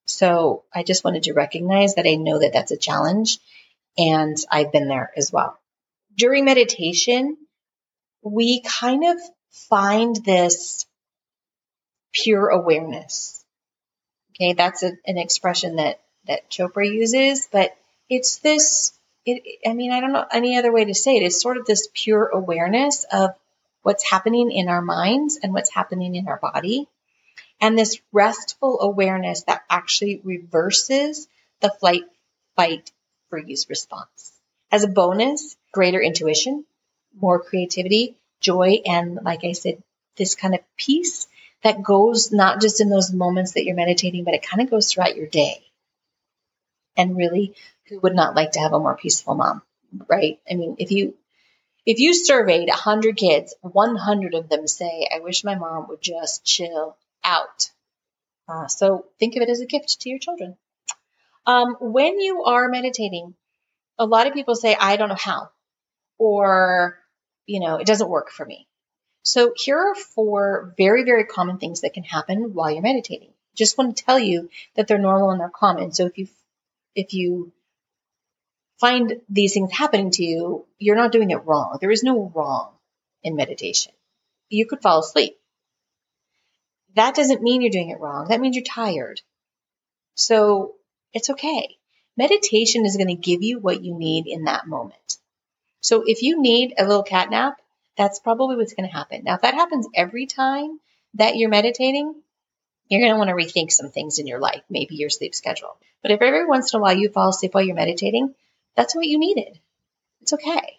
So 0.06 0.64
I 0.74 0.82
just 0.82 1.04
wanted 1.04 1.24
to 1.24 1.34
recognize 1.34 1.94
that 1.94 2.06
I 2.06 2.14
know 2.14 2.38
that 2.38 2.52
that's 2.52 2.72
a 2.72 2.76
challenge 2.76 3.38
and 3.96 4.36
I've 4.50 4.72
been 4.72 4.88
there 4.88 5.10
as 5.16 5.32
well. 5.32 5.58
During 6.16 6.44
meditation, 6.44 7.36
we 8.22 8.60
kind 8.60 9.04
of 9.04 9.18
find 9.50 10.16
this 10.16 10.86
pure 12.12 12.48
awareness. 12.48 13.44
Okay, 14.32 14.52
that's 14.52 14.82
a, 14.82 14.92
an 15.06 15.18
expression 15.18 15.76
that 15.76 16.00
that 16.26 16.50
Chopra 16.50 16.86
uses, 16.86 17.48
but 17.50 17.76
it's 18.08 18.38
this. 18.38 18.92
It, 19.24 19.42
I 19.66 19.74
mean, 19.74 19.92
I 19.92 20.00
don't 20.00 20.12
know 20.12 20.26
any 20.30 20.56
other 20.56 20.72
way 20.72 20.86
to 20.86 20.94
say 20.94 21.16
it. 21.16 21.22
It's 21.22 21.40
sort 21.40 21.58
of 21.58 21.66
this 21.66 21.88
pure 21.92 22.26
awareness 22.26 23.04
of 23.12 23.30
what's 23.82 24.08
happening 24.08 24.50
in 24.50 24.68
our 24.68 24.82
minds 24.82 25.38
and 25.42 25.52
what's 25.52 25.72
happening 25.72 26.14
in 26.14 26.28
our 26.28 26.38
body, 26.38 26.88
and 27.60 27.78
this 27.78 28.00
restful 28.12 28.80
awareness 28.80 29.42
that 29.44 29.62
actually 29.68 30.20
reverses 30.24 31.28
the 31.60 31.70
flight, 31.70 32.04
fight, 32.56 32.90
freeze 33.30 33.66
response. 33.68 34.32
As 34.70 34.84
a 34.84 34.88
bonus, 34.88 35.56
greater 35.72 36.00
intuition, 36.00 36.64
more 37.20 37.40
creativity, 37.40 38.16
joy, 38.40 38.80
and 38.84 39.18
like 39.22 39.44
I 39.44 39.52
said, 39.52 39.82
this 40.16 40.34
kind 40.34 40.54
of 40.54 40.60
peace 40.76 41.26
that 41.62 41.82
goes 41.82 42.32
not 42.32 42.60
just 42.60 42.80
in 42.80 42.88
those 42.88 43.12
moments 43.12 43.52
that 43.52 43.64
you're 43.64 43.74
meditating, 43.74 44.24
but 44.24 44.34
it 44.34 44.46
kind 44.46 44.62
of 44.62 44.70
goes 44.70 44.92
throughout 44.92 45.16
your 45.16 45.26
day. 45.26 45.62
And 46.96 47.16
really, 47.16 47.54
who 47.88 48.00
would 48.00 48.14
not 48.14 48.34
like 48.34 48.52
to 48.52 48.60
have 48.60 48.72
a 48.72 48.78
more 48.78 48.96
peaceful 48.96 49.34
mom, 49.34 49.62
right? 50.08 50.40
I 50.50 50.54
mean, 50.54 50.76
if 50.78 50.90
you 50.90 51.14
if 51.86 52.00
you 52.00 52.12
surveyed 52.12 52.68
100 52.68 53.16
kids, 53.16 53.54
100 53.62 54.34
of 54.34 54.50
them 54.50 54.66
say, 54.66 55.08
I 55.10 55.20
wish 55.20 55.42
my 55.42 55.54
mom 55.54 55.88
would 55.88 56.02
just 56.02 56.44
chill 56.44 56.96
out. 57.24 57.70
Uh, 58.46 58.66
so 58.66 59.06
think 59.18 59.36
of 59.36 59.42
it 59.42 59.48
as 59.48 59.60
a 59.60 59.66
gift 59.66 60.00
to 60.02 60.10
your 60.10 60.18
children. 60.18 60.56
Um, 61.46 61.76
when 61.80 62.20
you 62.20 62.44
are 62.44 62.68
meditating, 62.68 63.34
a 63.98 64.04
lot 64.04 64.26
of 64.26 64.34
people 64.34 64.54
say, 64.54 64.76
I 64.78 64.96
don't 64.96 65.08
know 65.08 65.14
how, 65.14 65.48
or, 66.18 66.98
you 67.46 67.60
know, 67.60 67.76
it 67.76 67.86
doesn't 67.86 68.10
work 68.10 68.30
for 68.30 68.44
me. 68.44 68.68
So 69.22 69.54
here 69.56 69.78
are 69.78 69.94
four 69.94 70.74
very, 70.76 71.04
very 71.04 71.24
common 71.24 71.56
things 71.56 71.80
that 71.80 71.94
can 71.94 72.04
happen 72.04 72.52
while 72.52 72.70
you're 72.70 72.82
meditating. 72.82 73.32
Just 73.54 73.78
want 73.78 73.96
to 73.96 74.04
tell 74.04 74.18
you 74.18 74.50
that 74.76 74.88
they're 74.88 74.98
normal 74.98 75.30
and 75.30 75.40
they're 75.40 75.48
common. 75.48 75.92
So 75.92 76.04
if 76.04 76.18
you, 76.18 76.28
if 76.94 77.14
you 77.14 77.52
find 78.78 79.20
these 79.28 79.54
things 79.54 79.72
happening 79.72 80.10
to 80.12 80.24
you, 80.24 80.66
you're 80.78 80.96
not 80.96 81.12
doing 81.12 81.30
it 81.30 81.44
wrong. 81.44 81.78
There 81.80 81.90
is 81.90 82.02
no 82.02 82.32
wrong 82.34 82.70
in 83.22 83.36
meditation. 83.36 83.92
You 84.48 84.66
could 84.66 84.82
fall 84.82 85.00
asleep. 85.00 85.36
That 86.94 87.14
doesn't 87.14 87.42
mean 87.42 87.60
you're 87.60 87.70
doing 87.70 87.90
it 87.90 88.00
wrong. 88.00 88.28
That 88.28 88.40
means 88.40 88.56
you're 88.56 88.64
tired. 88.64 89.20
So 90.14 90.74
it's 91.12 91.30
okay. 91.30 91.76
Meditation 92.16 92.86
is 92.86 92.96
going 92.96 93.08
to 93.08 93.14
give 93.14 93.42
you 93.42 93.60
what 93.60 93.84
you 93.84 93.94
need 93.96 94.26
in 94.26 94.44
that 94.44 94.66
moment. 94.66 95.18
So 95.80 96.02
if 96.06 96.22
you 96.22 96.40
need 96.40 96.74
a 96.76 96.86
little 96.86 97.04
cat 97.04 97.30
nap, 97.30 97.60
that's 97.96 98.18
probably 98.18 98.56
what's 98.56 98.74
going 98.74 98.88
to 98.88 98.94
happen. 98.94 99.22
Now, 99.24 99.34
if 99.34 99.42
that 99.42 99.54
happens 99.54 99.86
every 99.94 100.26
time 100.26 100.80
that 101.14 101.36
you're 101.36 101.50
meditating, 101.50 102.14
you're 102.88 103.00
going 103.00 103.12
to 103.12 103.18
want 103.18 103.28
to 103.28 103.34
rethink 103.34 103.70
some 103.70 103.90
things 103.90 104.18
in 104.18 104.26
your 104.26 104.40
life, 104.40 104.62
maybe 104.68 104.96
your 104.96 105.10
sleep 105.10 105.34
schedule. 105.34 105.76
But 106.02 106.10
if 106.10 106.22
every 106.22 106.46
once 106.46 106.72
in 106.72 106.78
a 106.78 106.82
while 106.82 106.96
you 106.96 107.10
fall 107.10 107.28
asleep 107.30 107.54
while 107.54 107.64
you're 107.64 107.76
meditating, 107.76 108.34
that's 108.78 108.94
what 108.94 109.06
you 109.06 109.18
needed. 109.18 109.58
It's 110.22 110.34
okay. 110.34 110.78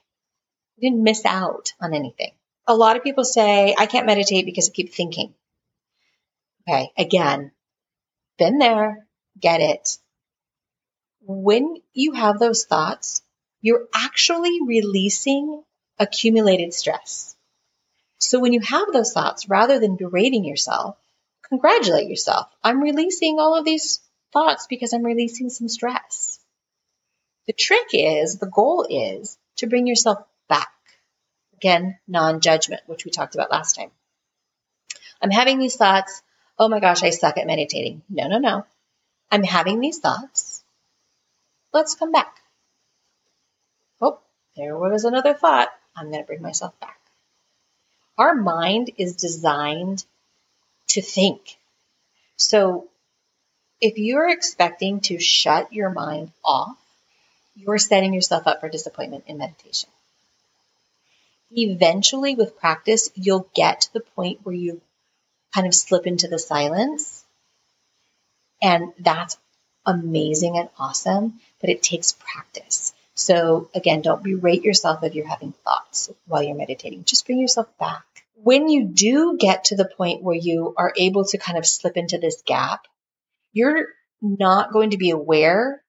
You 0.77 0.89
didn't 0.89 1.03
miss 1.03 1.25
out 1.25 1.73
on 1.81 1.93
anything. 1.93 2.31
A 2.65 2.73
lot 2.73 2.95
of 2.95 3.03
people 3.03 3.25
say, 3.25 3.75
I 3.77 3.87
can't 3.87 4.05
meditate 4.05 4.45
because 4.45 4.69
I 4.69 4.71
keep 4.71 4.93
thinking. 4.93 5.33
Okay, 6.61 6.93
again, 6.97 7.51
been 8.37 8.57
there, 8.57 9.05
get 9.37 9.59
it. 9.59 9.97
When 11.23 11.75
you 11.91 12.13
have 12.13 12.39
those 12.39 12.63
thoughts, 12.63 13.21
you're 13.59 13.89
actually 13.93 14.59
releasing 14.65 15.61
accumulated 15.99 16.73
stress. 16.73 17.35
So 18.17 18.39
when 18.39 18.53
you 18.53 18.61
have 18.61 18.93
those 18.93 19.11
thoughts, 19.11 19.49
rather 19.49 19.77
than 19.77 19.97
berating 19.97 20.45
yourself, 20.45 20.95
congratulate 21.49 22.07
yourself. 22.07 22.47
I'm 22.63 22.81
releasing 22.81 23.39
all 23.39 23.57
of 23.57 23.65
these 23.65 23.99
thoughts 24.31 24.67
because 24.69 24.93
I'm 24.93 25.03
releasing 25.03 25.49
some 25.49 25.67
stress. 25.67 26.38
The 27.49 27.53
trick 27.53 27.87
is, 27.93 28.37
the 28.37 28.45
goal 28.45 28.85
is 28.87 29.35
to 29.55 29.65
bring 29.65 29.87
yourself 29.87 30.19
back. 30.47 30.71
Again, 31.55 31.97
non 32.07 32.41
judgment, 32.41 32.83
which 32.85 33.05
we 33.05 33.09
talked 33.09 33.33
about 33.33 33.49
last 33.49 33.75
time. 33.75 33.89
I'm 35.19 35.31
having 35.31 35.57
these 35.57 35.75
thoughts. 35.75 36.21
Oh 36.59 36.69
my 36.69 36.79
gosh, 36.79 37.01
I 37.01 37.09
suck 37.09 37.39
at 37.39 37.47
meditating. 37.47 38.03
No, 38.07 38.27
no, 38.27 38.37
no. 38.37 38.67
I'm 39.31 39.41
having 39.41 39.79
these 39.79 39.97
thoughts. 39.97 40.63
Let's 41.73 41.95
come 41.95 42.11
back. 42.11 42.35
Oh, 43.99 44.19
there 44.55 44.77
was 44.77 45.03
another 45.03 45.33
thought. 45.33 45.69
I'm 45.95 46.11
going 46.11 46.21
to 46.21 46.27
bring 46.27 46.43
myself 46.43 46.79
back. 46.79 46.99
Our 48.15 48.35
mind 48.35 48.91
is 48.99 49.15
designed 49.15 50.05
to 50.89 51.01
think. 51.01 51.57
So 52.37 52.89
if 53.81 53.97
you're 53.97 54.29
expecting 54.29 54.99
to 54.99 55.17
shut 55.17 55.73
your 55.73 55.89
mind 55.89 56.31
off, 56.45 56.77
you're 57.59 57.77
setting 57.77 58.13
yourself 58.13 58.47
up 58.47 58.61
for 58.61 58.69
disappointment 58.69 59.25
in 59.27 59.37
meditation. 59.37 59.89
Eventually, 61.51 62.35
with 62.35 62.57
practice, 62.57 63.09
you'll 63.15 63.49
get 63.53 63.81
to 63.81 63.93
the 63.93 63.99
point 64.15 64.39
where 64.43 64.55
you 64.55 64.81
kind 65.53 65.67
of 65.67 65.73
slip 65.73 66.07
into 66.07 66.27
the 66.27 66.39
silence. 66.39 67.25
And 68.61 68.93
that's 68.99 69.37
amazing 69.85 70.57
and 70.57 70.69
awesome, 70.77 71.39
but 71.59 71.69
it 71.69 71.81
takes 71.81 72.13
practice. 72.13 72.93
So 73.15 73.69
again, 73.75 74.01
don't 74.01 74.23
berate 74.23 74.63
yourself 74.63 75.03
if 75.03 75.15
you're 75.15 75.27
having 75.27 75.53
thoughts 75.65 76.09
while 76.27 76.43
you're 76.43 76.55
meditating. 76.55 77.03
Just 77.03 77.25
bring 77.25 77.39
yourself 77.39 77.67
back. 77.77 78.05
When 78.35 78.69
you 78.69 78.85
do 78.85 79.37
get 79.37 79.65
to 79.65 79.75
the 79.75 79.89
point 79.97 80.23
where 80.23 80.35
you 80.35 80.73
are 80.77 80.93
able 80.95 81.25
to 81.25 81.37
kind 81.37 81.57
of 81.57 81.65
slip 81.65 81.97
into 81.97 82.17
this 82.17 82.41
gap, 82.45 82.85
you're 83.51 83.87
not 84.21 84.71
going 84.71 84.91
to 84.91 84.97
be 84.97 85.09
aware 85.09 85.81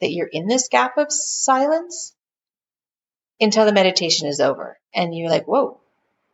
that 0.00 0.10
you're 0.10 0.26
in 0.26 0.46
this 0.46 0.68
gap 0.68 0.98
of 0.98 1.12
silence 1.12 2.14
until 3.40 3.64
the 3.64 3.72
meditation 3.72 4.28
is 4.28 4.40
over. 4.40 4.78
And 4.94 5.14
you're 5.14 5.30
like, 5.30 5.46
whoa, 5.46 5.78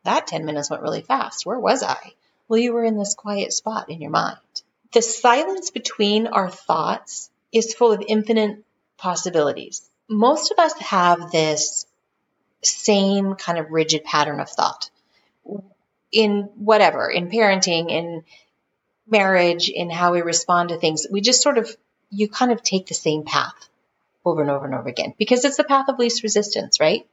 that 0.04 0.26
10 0.26 0.44
minutes 0.44 0.70
went 0.70 0.82
really 0.82 1.02
fast. 1.02 1.46
Where 1.46 1.58
was 1.58 1.82
I? 1.82 2.12
Well, 2.48 2.60
you 2.60 2.72
were 2.72 2.84
in 2.84 2.98
this 2.98 3.14
quiet 3.14 3.52
spot 3.52 3.90
in 3.90 4.00
your 4.00 4.10
mind. 4.10 4.38
The 4.92 5.02
silence 5.02 5.70
between 5.70 6.26
our 6.26 6.50
thoughts 6.50 7.30
is 7.50 7.74
full 7.74 7.92
of 7.92 8.04
infinite 8.06 8.62
possibilities 8.98 9.88
most 10.12 10.52
of 10.52 10.58
us 10.58 10.74
have 10.78 11.30
this 11.30 11.86
same 12.62 13.34
kind 13.34 13.58
of 13.58 13.70
rigid 13.70 14.04
pattern 14.04 14.40
of 14.40 14.48
thought 14.48 14.90
in 16.12 16.50
whatever, 16.56 17.08
in 17.08 17.30
parenting, 17.30 17.90
in 17.90 18.22
marriage, 19.08 19.68
in 19.70 19.90
how 19.90 20.12
we 20.12 20.20
respond 20.20 20.68
to 20.68 20.76
things. 20.76 21.06
We 21.10 21.20
just 21.20 21.42
sort 21.42 21.58
of, 21.58 21.74
you 22.12 22.28
kind 22.28 22.52
of 22.52 22.62
take 22.62 22.86
the 22.86 22.94
same 22.94 23.24
path 23.24 23.68
over 24.24 24.42
and 24.42 24.50
over 24.50 24.66
and 24.66 24.74
over 24.74 24.88
again 24.88 25.14
because 25.18 25.44
it's 25.44 25.56
the 25.56 25.64
path 25.64 25.88
of 25.88 25.98
least 25.98 26.22
resistance, 26.22 26.78
right? 26.78 27.06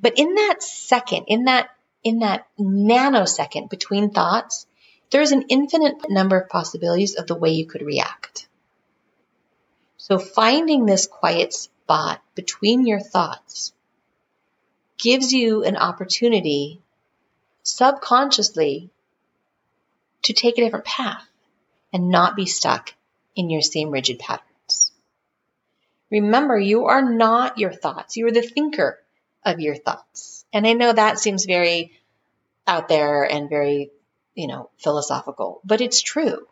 But 0.00 0.18
in 0.18 0.34
that 0.36 0.62
second, 0.62 1.24
in 1.26 1.44
that, 1.44 1.68
in 2.04 2.20
that 2.20 2.46
nanosecond 2.58 3.68
between 3.68 4.10
thoughts, 4.10 4.66
there's 5.10 5.32
an 5.32 5.46
infinite 5.48 6.08
number 6.08 6.38
of 6.38 6.48
possibilities 6.48 7.16
of 7.16 7.26
the 7.26 7.34
way 7.34 7.50
you 7.50 7.66
could 7.66 7.82
react. 7.82 8.48
So 9.96 10.18
finding 10.18 10.86
this 10.86 11.06
quiet 11.06 11.52
spot 11.52 12.22
between 12.34 12.86
your 12.86 13.00
thoughts 13.00 13.72
gives 14.96 15.32
you 15.32 15.64
an 15.64 15.76
opportunity 15.76 16.80
subconsciously 17.64 18.90
to 20.22 20.32
take 20.32 20.56
a 20.56 20.60
different 20.60 20.84
path 20.84 21.26
and 21.92 22.10
not 22.10 22.36
be 22.36 22.46
stuck 22.46 22.94
in 23.38 23.48
your 23.48 23.62
same 23.62 23.90
rigid 23.90 24.18
patterns. 24.18 24.90
Remember, 26.10 26.58
you 26.58 26.86
are 26.86 27.02
not 27.02 27.56
your 27.56 27.72
thoughts. 27.72 28.16
You 28.16 28.26
are 28.26 28.32
the 28.32 28.42
thinker 28.42 28.98
of 29.44 29.60
your 29.60 29.76
thoughts. 29.76 30.44
And 30.52 30.66
I 30.66 30.72
know 30.72 30.92
that 30.92 31.20
seems 31.20 31.44
very 31.44 31.92
out 32.66 32.88
there 32.88 33.22
and 33.22 33.48
very, 33.48 33.90
you 34.34 34.48
know, 34.48 34.70
philosophical, 34.78 35.60
but 35.64 35.80
it's 35.80 36.02
true. 36.02 36.48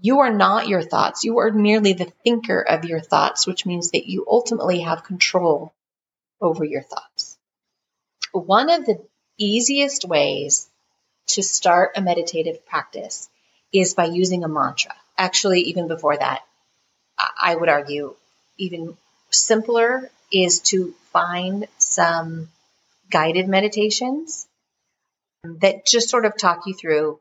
You 0.00 0.20
are 0.20 0.32
not 0.32 0.66
your 0.66 0.82
thoughts. 0.82 1.22
You 1.22 1.38
are 1.38 1.52
merely 1.52 1.92
the 1.92 2.12
thinker 2.24 2.60
of 2.60 2.84
your 2.84 3.00
thoughts, 3.00 3.46
which 3.46 3.64
means 3.64 3.92
that 3.92 4.08
you 4.08 4.26
ultimately 4.28 4.80
have 4.80 5.04
control 5.04 5.72
over 6.40 6.64
your 6.64 6.82
thoughts. 6.82 7.38
One 8.32 8.68
of 8.68 8.84
the 8.84 9.00
easiest 9.38 10.04
ways 10.04 10.68
to 11.28 11.42
start 11.42 11.92
a 11.96 12.02
meditative 12.02 12.66
practice 12.66 13.30
is 13.72 13.94
by 13.94 14.06
using 14.06 14.42
a 14.42 14.48
mantra. 14.48 14.94
Actually, 15.16 15.60
even 15.62 15.88
before 15.88 16.16
that, 16.16 16.40
I 17.40 17.54
would 17.54 17.68
argue 17.68 18.14
even 18.58 18.96
simpler 19.30 20.10
is 20.32 20.60
to 20.60 20.94
find 21.12 21.66
some 21.78 22.48
guided 23.10 23.48
meditations 23.48 24.46
that 25.44 25.86
just 25.86 26.08
sort 26.08 26.24
of 26.24 26.36
talk 26.36 26.66
you 26.66 26.74
through 26.74 27.20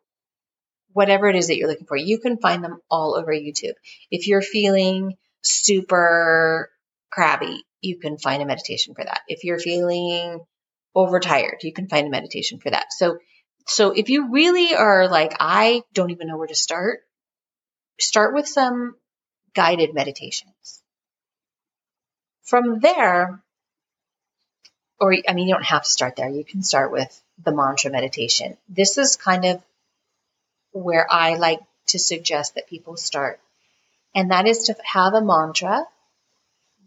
whatever 0.94 1.28
it 1.28 1.36
is 1.36 1.48
that 1.48 1.58
you're 1.58 1.68
looking 1.68 1.88
for. 1.88 1.98
You 1.98 2.20
can 2.20 2.38
find 2.38 2.64
them 2.64 2.80
all 2.90 3.16
over 3.16 3.32
YouTube. 3.32 3.74
If 4.10 4.28
you're 4.28 4.42
feeling 4.42 5.18
super 5.42 6.70
crabby, 7.12 7.64
you 7.82 8.00
can 8.00 8.18
find 8.18 8.42
a 8.42 8.46
meditation 8.46 8.96
for 8.96 9.04
that. 9.04 9.22
If 9.28 9.44
you're 9.44 9.60
feeling 9.60 10.40
overtired, 10.96 11.58
you 11.64 11.74
can 11.74 11.88
find 11.88 12.08
a 12.08 12.12
meditation 12.12 12.60
for 12.60 12.70
that. 12.70 12.94
So, 12.94 13.18
so 13.68 13.92
if 13.92 14.10
you 14.10 14.32
really 14.32 14.74
are 14.74 15.08
like, 15.08 15.36
I 15.40 15.84
don't 15.94 16.12
even 16.12 16.28
know 16.28 16.38
where 16.38 16.48
to 16.48 16.56
start, 16.56 17.02
start 18.04 18.34
with 18.34 18.48
some 18.48 18.96
guided 19.54 19.94
meditations. 19.94 20.82
From 22.44 22.80
there, 22.80 23.42
or 25.00 25.16
I 25.28 25.34
mean, 25.34 25.48
you 25.48 25.54
don't 25.54 25.66
have 25.66 25.84
to 25.84 25.90
start 25.90 26.16
there. 26.16 26.30
You 26.30 26.44
can 26.44 26.64
start 26.64 26.92
with 26.92 27.22
the 27.44 27.52
mantra 27.52 27.92
meditation. 27.92 28.58
This 28.70 28.98
is 28.98 29.16
kind 29.16 29.46
of 29.46 29.62
where 30.72 31.08
I 31.10 31.36
like 31.36 31.60
to 31.88 32.00
suggest 32.00 32.56
that 32.56 32.68
people 32.68 32.98
start. 32.98 33.40
And 34.16 34.32
that 34.32 34.48
is 34.48 34.66
to 34.66 34.76
have 34.84 35.14
a 35.14 35.22
mantra 35.22 35.86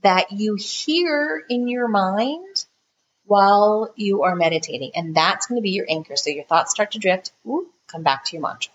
that 0.02 0.32
you 0.32 0.54
hear 0.54 1.44
in 1.48 1.68
your 1.68 1.88
mind 1.88 2.64
while 3.24 3.92
you 3.96 4.22
are 4.22 4.36
meditating. 4.36 4.92
And 4.94 5.14
that's 5.14 5.46
going 5.46 5.60
to 5.60 5.62
be 5.62 5.70
your 5.70 5.86
anchor. 5.88 6.16
So 6.16 6.30
your 6.30 6.44
thoughts 6.44 6.70
start 6.70 6.92
to 6.92 6.98
drift, 6.98 7.32
ooh, 7.46 7.66
come 7.88 8.02
back 8.02 8.24
to 8.26 8.36
your 8.36 8.42
mantra. 8.42 8.72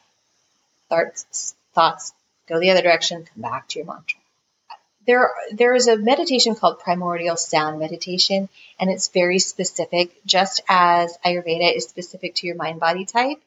Thoughts, 0.89 1.55
thoughts 1.73 2.13
go 2.51 2.59
the 2.59 2.71
other 2.71 2.81
direction, 2.81 3.25
come 3.25 3.41
back 3.41 3.67
to 3.69 3.79
your 3.79 3.85
mantra. 3.85 4.19
There, 5.07 5.31
there 5.51 5.73
is 5.73 5.87
a 5.87 5.97
meditation 5.97 6.55
called 6.55 6.79
primordial 6.79 7.35
sound 7.35 7.79
meditation, 7.79 8.49
and 8.79 8.89
it's 8.89 9.07
very 9.07 9.39
specific, 9.39 10.11
just 10.25 10.61
as 10.69 11.17
Ayurveda 11.25 11.75
is 11.75 11.85
specific 11.85 12.35
to 12.35 12.47
your 12.47 12.55
mind 12.55 12.79
body 12.79 13.05
type. 13.05 13.41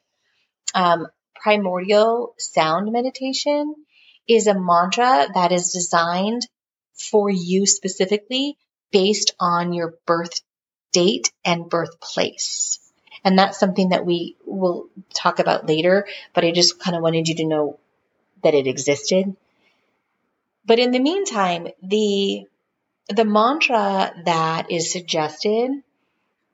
Um, 0.75 1.07
primordial 1.37 2.35
sound 2.39 2.91
meditation 2.91 3.75
is 4.27 4.47
a 4.47 4.55
mantra 4.55 5.29
that 5.35 5.53
is 5.53 5.73
designed 5.73 6.47
for 6.95 7.31
you 7.31 7.67
specifically 7.67 8.57
based 8.91 9.35
on 9.39 9.73
your 9.73 9.95
birth 10.07 10.41
date 10.93 11.33
and 11.45 11.69
birthplace. 11.69 12.81
And 13.25 13.39
that's 13.39 13.59
something 13.59 13.91
that 13.91 14.07
we 14.07 14.37
will 14.47 14.89
talk 15.15 15.39
about 15.39 15.67
later, 15.67 16.07
but 16.35 16.45
I 16.45 16.53
just 16.53 16.79
kind 16.79 16.97
of 16.97 17.03
wanted 17.03 17.29
you 17.29 17.37
to 17.37 17.47
know 17.47 17.79
that 18.45 18.55
it 18.55 18.67
existed. 18.67 19.37
But 20.65 20.79
in 20.79 20.93
the 20.93 21.01
meantime, 21.01 21.69
the 21.83 22.47
the 23.09 23.25
mantra 23.25 24.15
that 24.25 24.71
is 24.71 24.91
suggested 24.91 25.71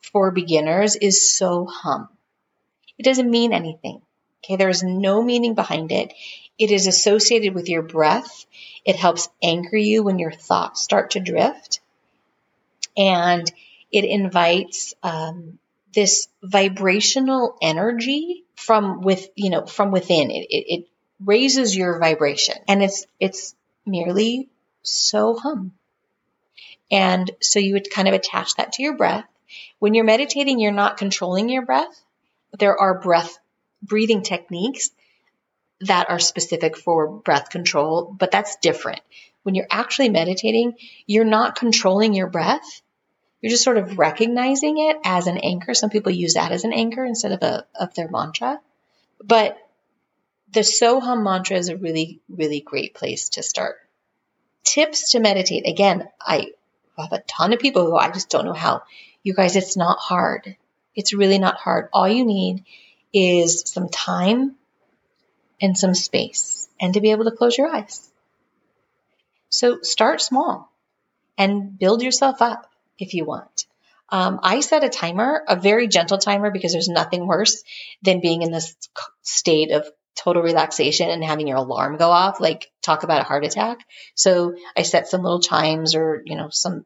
for 0.00 0.32
beginners 0.32 0.96
is 0.96 1.30
so 1.30 1.66
hum. 1.66 2.08
It 2.98 3.04
doesn't 3.04 3.30
mean 3.30 3.52
anything. 3.52 4.02
Okay, 4.42 4.56
there 4.56 4.68
is 4.68 4.82
no 4.82 5.22
meaning 5.22 5.54
behind 5.54 5.92
it. 5.92 6.12
It 6.58 6.70
is 6.70 6.86
associated 6.86 7.54
with 7.54 7.68
your 7.68 7.82
breath. 7.82 8.46
It 8.84 8.96
helps 8.96 9.28
anchor 9.42 9.76
you 9.76 10.02
when 10.02 10.18
your 10.18 10.32
thoughts 10.32 10.82
start 10.82 11.12
to 11.12 11.20
drift. 11.20 11.80
And 12.96 13.50
it 13.92 14.04
invites 14.04 14.94
um, 15.02 15.58
this 15.94 16.28
vibrational 16.42 17.56
energy 17.62 18.44
from 18.56 19.00
with 19.02 19.28
you 19.34 19.50
know 19.50 19.66
from 19.66 19.90
within. 19.90 20.30
It, 20.30 20.46
it, 20.50 20.64
it 20.68 20.88
raises 21.24 21.76
your 21.76 21.98
vibration, 21.98 22.56
and 22.68 22.82
it's 22.82 23.06
it's 23.18 23.54
merely 23.86 24.48
so 24.82 25.36
hum. 25.36 25.72
And 26.90 27.30
so 27.40 27.58
you 27.58 27.74
would 27.74 27.90
kind 27.90 28.08
of 28.08 28.14
attach 28.14 28.56
that 28.56 28.72
to 28.72 28.82
your 28.82 28.96
breath. 28.96 29.24
When 29.78 29.94
you're 29.94 30.04
meditating, 30.04 30.58
you're 30.58 30.72
not 30.72 30.96
controlling 30.96 31.48
your 31.48 31.64
breath. 31.64 32.02
There 32.58 32.76
are 32.76 33.00
breath 33.00 33.38
breathing 33.82 34.22
techniques 34.22 34.90
that 35.80 36.10
are 36.10 36.18
specific 36.18 36.76
for 36.76 37.08
breath 37.08 37.50
control, 37.50 38.14
but 38.18 38.30
that's 38.30 38.56
different. 38.56 39.00
When 39.42 39.54
you're 39.54 39.66
actually 39.70 40.10
meditating, 40.10 40.74
you're 41.06 41.24
not 41.24 41.56
controlling 41.56 42.12
your 42.12 42.26
breath. 42.26 42.82
You're 43.40 43.50
just 43.50 43.64
sort 43.64 43.78
of 43.78 43.98
recognizing 43.98 44.76
it 44.78 44.98
as 45.04 45.26
an 45.26 45.38
anchor. 45.38 45.72
Some 45.72 45.88
people 45.88 46.12
use 46.12 46.34
that 46.34 46.52
as 46.52 46.64
an 46.64 46.74
anchor 46.74 47.04
instead 47.04 47.32
of 47.32 47.42
a 47.42 47.66
of 47.74 47.94
their 47.94 48.08
mantra. 48.10 48.60
But 49.24 49.56
the 50.52 50.60
Soham 50.60 51.22
mantra 51.22 51.56
is 51.56 51.68
a 51.68 51.76
really, 51.76 52.20
really 52.28 52.60
great 52.60 52.94
place 52.94 53.30
to 53.30 53.42
start. 53.42 53.76
Tips 54.64 55.12
to 55.12 55.20
meditate. 55.20 55.66
Again, 55.66 56.08
I 56.20 56.52
have 56.98 57.12
a 57.12 57.20
ton 57.20 57.52
of 57.52 57.60
people 57.60 57.86
who 57.86 57.96
I 57.96 58.10
just 58.10 58.30
don't 58.30 58.44
know 58.44 58.52
how. 58.52 58.82
You 59.22 59.34
guys, 59.34 59.56
it's 59.56 59.76
not 59.76 59.98
hard. 59.98 60.56
It's 60.94 61.14
really 61.14 61.38
not 61.38 61.56
hard. 61.56 61.88
All 61.92 62.08
you 62.08 62.24
need 62.24 62.64
is 63.12 63.62
some 63.66 63.88
time 63.88 64.56
and 65.60 65.76
some 65.76 65.94
space 65.94 66.68
and 66.80 66.94
to 66.94 67.00
be 67.00 67.10
able 67.10 67.24
to 67.24 67.36
close 67.36 67.56
your 67.56 67.68
eyes. 67.68 68.10
So 69.50 69.80
start 69.82 70.20
small 70.20 70.72
and 71.36 71.78
build 71.78 72.02
yourself 72.02 72.42
up 72.42 72.70
if 72.98 73.14
you 73.14 73.24
want. 73.24 73.66
Um, 74.08 74.40
I 74.42 74.60
set 74.60 74.82
a 74.82 74.88
timer, 74.88 75.44
a 75.46 75.54
very 75.54 75.86
gentle 75.86 76.18
timer, 76.18 76.50
because 76.50 76.72
there's 76.72 76.88
nothing 76.88 77.26
worse 77.26 77.62
than 78.02 78.20
being 78.20 78.42
in 78.42 78.50
this 78.50 78.74
state 79.22 79.70
of 79.70 79.88
total 80.16 80.42
relaxation 80.42 81.10
and 81.10 81.24
having 81.24 81.48
your 81.48 81.58
alarm 81.58 81.96
go 81.96 82.10
off. 82.10 82.40
Like 82.40 82.70
talk 82.82 83.02
about 83.02 83.20
a 83.20 83.24
heart 83.24 83.44
attack. 83.44 83.78
So 84.14 84.54
I 84.76 84.82
set 84.82 85.08
some 85.08 85.22
little 85.22 85.40
chimes 85.40 85.94
or 85.94 86.22
you 86.24 86.36
know 86.36 86.48
some 86.50 86.84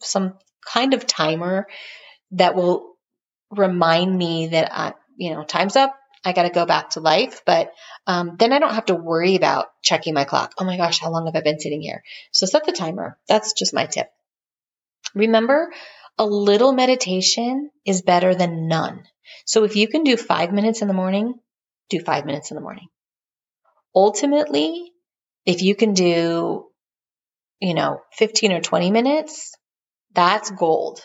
some 0.00 0.34
kind 0.66 0.94
of 0.94 1.06
timer 1.06 1.66
that 2.32 2.54
will 2.54 2.92
remind 3.50 4.16
me 4.16 4.48
that 4.48 4.72
I, 4.72 4.94
you 5.16 5.34
know, 5.34 5.44
time's 5.44 5.76
up. 5.76 5.94
I 6.24 6.32
got 6.32 6.44
to 6.44 6.50
go 6.50 6.66
back 6.66 6.90
to 6.90 7.00
life. 7.00 7.42
But 7.44 7.72
um, 8.06 8.36
then 8.38 8.52
I 8.52 8.58
don't 8.58 8.74
have 8.74 8.86
to 8.86 8.94
worry 8.94 9.34
about 9.36 9.66
checking 9.82 10.14
my 10.14 10.24
clock. 10.24 10.54
Oh 10.58 10.64
my 10.64 10.76
gosh, 10.76 11.00
how 11.00 11.10
long 11.10 11.26
have 11.26 11.36
I 11.36 11.40
been 11.40 11.60
sitting 11.60 11.82
here? 11.82 12.02
So 12.30 12.46
set 12.46 12.64
the 12.64 12.72
timer. 12.72 13.18
That's 13.28 13.52
just 13.52 13.74
my 13.74 13.86
tip. 13.86 14.10
Remember, 15.14 15.72
a 16.18 16.24
little 16.24 16.72
meditation 16.72 17.70
is 17.84 18.02
better 18.02 18.34
than 18.34 18.68
none. 18.68 19.04
So 19.44 19.64
if 19.64 19.76
you 19.76 19.88
can 19.88 20.04
do 20.04 20.16
five 20.16 20.52
minutes 20.52 20.80
in 20.80 20.88
the 20.88 20.94
morning, 20.94 21.34
do 21.90 22.00
five 22.00 22.24
minutes 22.26 22.50
in 22.50 22.54
the 22.54 22.60
morning. 22.60 22.88
Ultimately, 23.94 24.92
if 25.44 25.62
you 25.62 25.74
can 25.74 25.94
do, 25.94 26.66
you 27.60 27.74
know, 27.74 28.00
15 28.12 28.52
or 28.52 28.60
20 28.60 28.90
minutes, 28.90 29.54
that's 30.14 30.50
gold. 30.50 31.00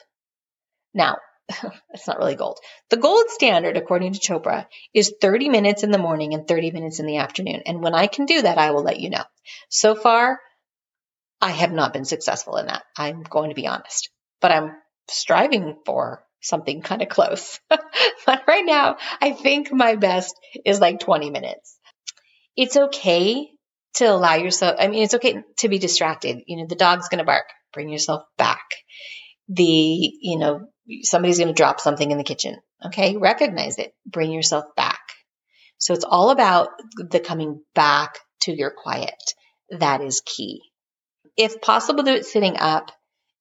Now, 0.93 1.17
it's 1.93 2.07
not 2.07 2.17
really 2.17 2.35
gold. 2.35 2.59
The 2.89 2.97
gold 2.97 3.25
standard, 3.29 3.77
according 3.77 4.13
to 4.13 4.19
Chopra, 4.19 4.67
is 4.93 5.13
30 5.21 5.49
minutes 5.49 5.83
in 5.83 5.91
the 5.91 5.97
morning 5.97 6.33
and 6.33 6.47
30 6.47 6.71
minutes 6.71 6.99
in 6.99 7.05
the 7.05 7.17
afternoon. 7.17 7.63
And 7.65 7.81
when 7.81 7.95
I 7.95 8.07
can 8.07 8.25
do 8.25 8.41
that, 8.41 8.57
I 8.57 8.71
will 8.71 8.83
let 8.83 8.99
you 8.99 9.09
know. 9.09 9.23
So 9.69 9.95
far, 9.95 10.39
I 11.41 11.51
have 11.51 11.71
not 11.71 11.93
been 11.93 12.05
successful 12.05 12.57
in 12.57 12.67
that. 12.67 12.83
I'm 12.97 13.23
going 13.23 13.49
to 13.49 13.55
be 13.55 13.67
honest, 13.67 14.09
but 14.41 14.51
I'm 14.51 14.71
striving 15.07 15.77
for 15.85 16.23
something 16.41 16.81
kind 16.81 17.01
of 17.01 17.09
close. 17.09 17.59
but 17.69 18.43
right 18.47 18.65
now, 18.65 18.97
I 19.21 19.31
think 19.31 19.71
my 19.71 19.95
best 19.95 20.35
is 20.65 20.79
like 20.79 20.99
20 20.99 21.29
minutes. 21.29 21.77
It's 22.55 22.77
okay 22.77 23.49
to 23.95 24.05
allow 24.05 24.35
yourself, 24.35 24.75
I 24.79 24.87
mean, 24.87 25.03
it's 25.03 25.15
okay 25.15 25.43
to 25.57 25.69
be 25.69 25.79
distracted. 25.79 26.39
You 26.45 26.57
know, 26.57 26.65
the 26.67 26.75
dog's 26.75 27.09
going 27.09 27.19
to 27.19 27.25
bark, 27.25 27.45
bring 27.73 27.89
yourself 27.89 28.23
back. 28.37 28.65
The, 29.49 29.63
you 29.63 30.37
know, 30.37 30.67
somebody's 31.03 31.37
going 31.37 31.47
to 31.47 31.53
drop 31.53 31.79
something 31.79 32.09
in 32.09 32.17
the 32.17 32.23
kitchen. 32.23 32.57
Okay. 32.85 33.17
Recognize 33.17 33.77
it. 33.77 33.93
Bring 34.05 34.31
yourself 34.31 34.65
back. 34.75 34.99
So 35.79 35.93
it's 35.93 36.05
all 36.05 36.31
about 36.31 36.69
the 36.97 37.19
coming 37.19 37.61
back 37.75 38.19
to 38.41 38.55
your 38.55 38.71
quiet. 38.71 39.15
That 39.69 40.01
is 40.01 40.21
key. 40.25 40.61
If 41.35 41.61
possible, 41.61 42.03
do 42.03 42.13
it 42.13 42.25
sitting 42.25 42.57
up. 42.57 42.91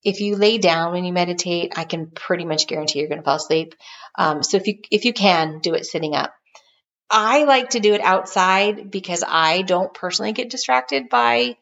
If 0.07 0.21
you 0.21 0.37
lay 0.37 0.57
down 0.57 0.93
when 0.93 1.03
you 1.03 1.11
meditate, 1.11 1.73
I 1.75 1.83
can 1.83 2.07
pretty 2.07 2.45
much 2.45 2.65
guarantee 2.65 2.99
you're 2.99 3.09
going 3.09 3.19
to 3.19 3.25
fall 3.25 3.35
asleep. 3.35 3.75
Um, 4.17 4.41
so 4.41 4.55
if 4.55 4.65
you 4.65 4.79
if 4.89 5.03
you 5.03 5.11
can 5.11 5.59
do 5.59 5.73
it 5.73 5.85
sitting 5.85 6.15
up, 6.15 6.33
I 7.11 7.43
like 7.43 7.71
to 7.71 7.81
do 7.81 7.93
it 7.93 7.99
outside 7.99 8.89
because 8.89 9.21
I 9.27 9.63
don't 9.63 9.93
personally 9.93 10.31
get 10.31 10.49
distracted 10.49 11.09
by 11.09 11.57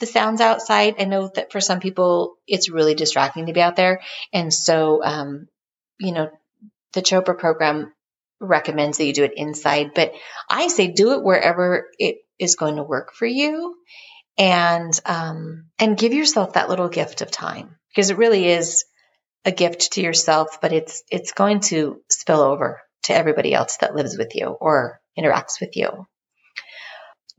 the 0.00 0.06
sounds 0.06 0.40
outside. 0.40 0.96
I 0.98 1.04
know 1.04 1.30
that 1.36 1.52
for 1.52 1.60
some 1.60 1.78
people 1.78 2.34
it's 2.48 2.68
really 2.68 2.96
distracting 2.96 3.46
to 3.46 3.52
be 3.52 3.62
out 3.62 3.76
there. 3.76 4.00
And 4.32 4.52
so, 4.52 5.00
um, 5.04 5.46
you 6.00 6.10
know, 6.10 6.30
the 6.94 7.02
Chopra 7.02 7.38
program 7.38 7.92
recommends 8.40 8.98
that 8.98 9.06
you 9.06 9.12
do 9.12 9.22
it 9.22 9.34
inside, 9.36 9.92
but 9.94 10.14
I 10.50 10.66
say 10.66 10.88
do 10.88 11.12
it 11.12 11.22
wherever 11.22 11.86
it 12.00 12.16
is 12.40 12.56
going 12.56 12.74
to 12.74 12.82
work 12.82 13.12
for 13.14 13.26
you 13.26 13.76
and, 14.36 14.92
um, 15.06 15.66
and 15.78 15.98
give 15.98 16.12
yourself 16.12 16.54
that 16.54 16.68
little 16.68 16.88
gift 16.88 17.22
of 17.22 17.30
time 17.30 17.76
because 17.90 18.10
it 18.10 18.18
really 18.18 18.46
is 18.48 18.84
a 19.44 19.52
gift 19.52 19.92
to 19.92 20.02
yourself, 20.02 20.60
but 20.60 20.72
it's, 20.72 21.02
it's 21.10 21.32
going 21.32 21.60
to 21.60 22.00
spill 22.10 22.40
over 22.40 22.80
to 23.04 23.14
everybody 23.14 23.52
else 23.52 23.76
that 23.78 23.94
lives 23.94 24.16
with 24.16 24.34
you 24.34 24.46
or 24.46 25.00
interacts 25.18 25.60
with 25.60 25.76
you 25.76 26.06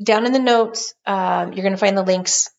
down 0.04 0.26
in 0.26 0.34
the 0.34 0.40
notes, 0.40 0.94
um, 1.06 1.54
you're 1.54 1.64
going 1.64 1.74
to 1.74 1.78
find 1.78 1.98
the 1.98 2.04
links 2.04 2.50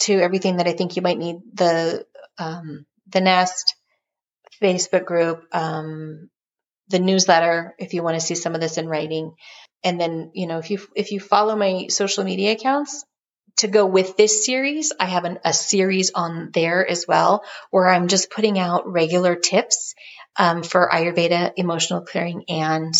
to 0.00 0.14
everything 0.14 0.56
that 0.56 0.66
I 0.66 0.72
think 0.72 0.96
you 0.96 1.02
might 1.02 1.18
need 1.18 1.36
the 1.52 2.04
um, 2.38 2.86
the 3.08 3.20
Nest 3.20 3.74
Facebook 4.62 5.04
group, 5.04 5.44
um, 5.52 6.30
the 6.88 6.98
newsletter 6.98 7.74
if 7.78 7.94
you 7.94 8.02
want 8.02 8.16
to 8.16 8.20
see 8.20 8.34
some 8.34 8.54
of 8.54 8.60
this 8.60 8.78
in 8.78 8.88
writing. 8.88 9.34
And 9.84 10.00
then, 10.00 10.30
you 10.34 10.46
know, 10.46 10.58
if 10.58 10.70
you 10.70 10.78
if 10.94 11.12
you 11.12 11.20
follow 11.20 11.56
my 11.56 11.88
social 11.88 12.24
media 12.24 12.52
accounts, 12.52 13.04
to 13.58 13.68
go 13.68 13.86
with 13.86 14.16
this 14.16 14.44
series, 14.44 14.92
I 14.98 15.06
have 15.06 15.24
an, 15.24 15.38
a 15.44 15.52
series 15.52 16.10
on 16.14 16.50
there 16.52 16.88
as 16.88 17.06
well 17.06 17.44
where 17.70 17.88
I'm 17.88 18.08
just 18.08 18.30
putting 18.30 18.58
out 18.58 18.90
regular 18.90 19.36
tips 19.36 19.94
um, 20.36 20.62
for 20.62 20.88
Ayurveda, 20.92 21.52
emotional 21.56 22.02
clearing, 22.02 22.44
and 22.48 22.94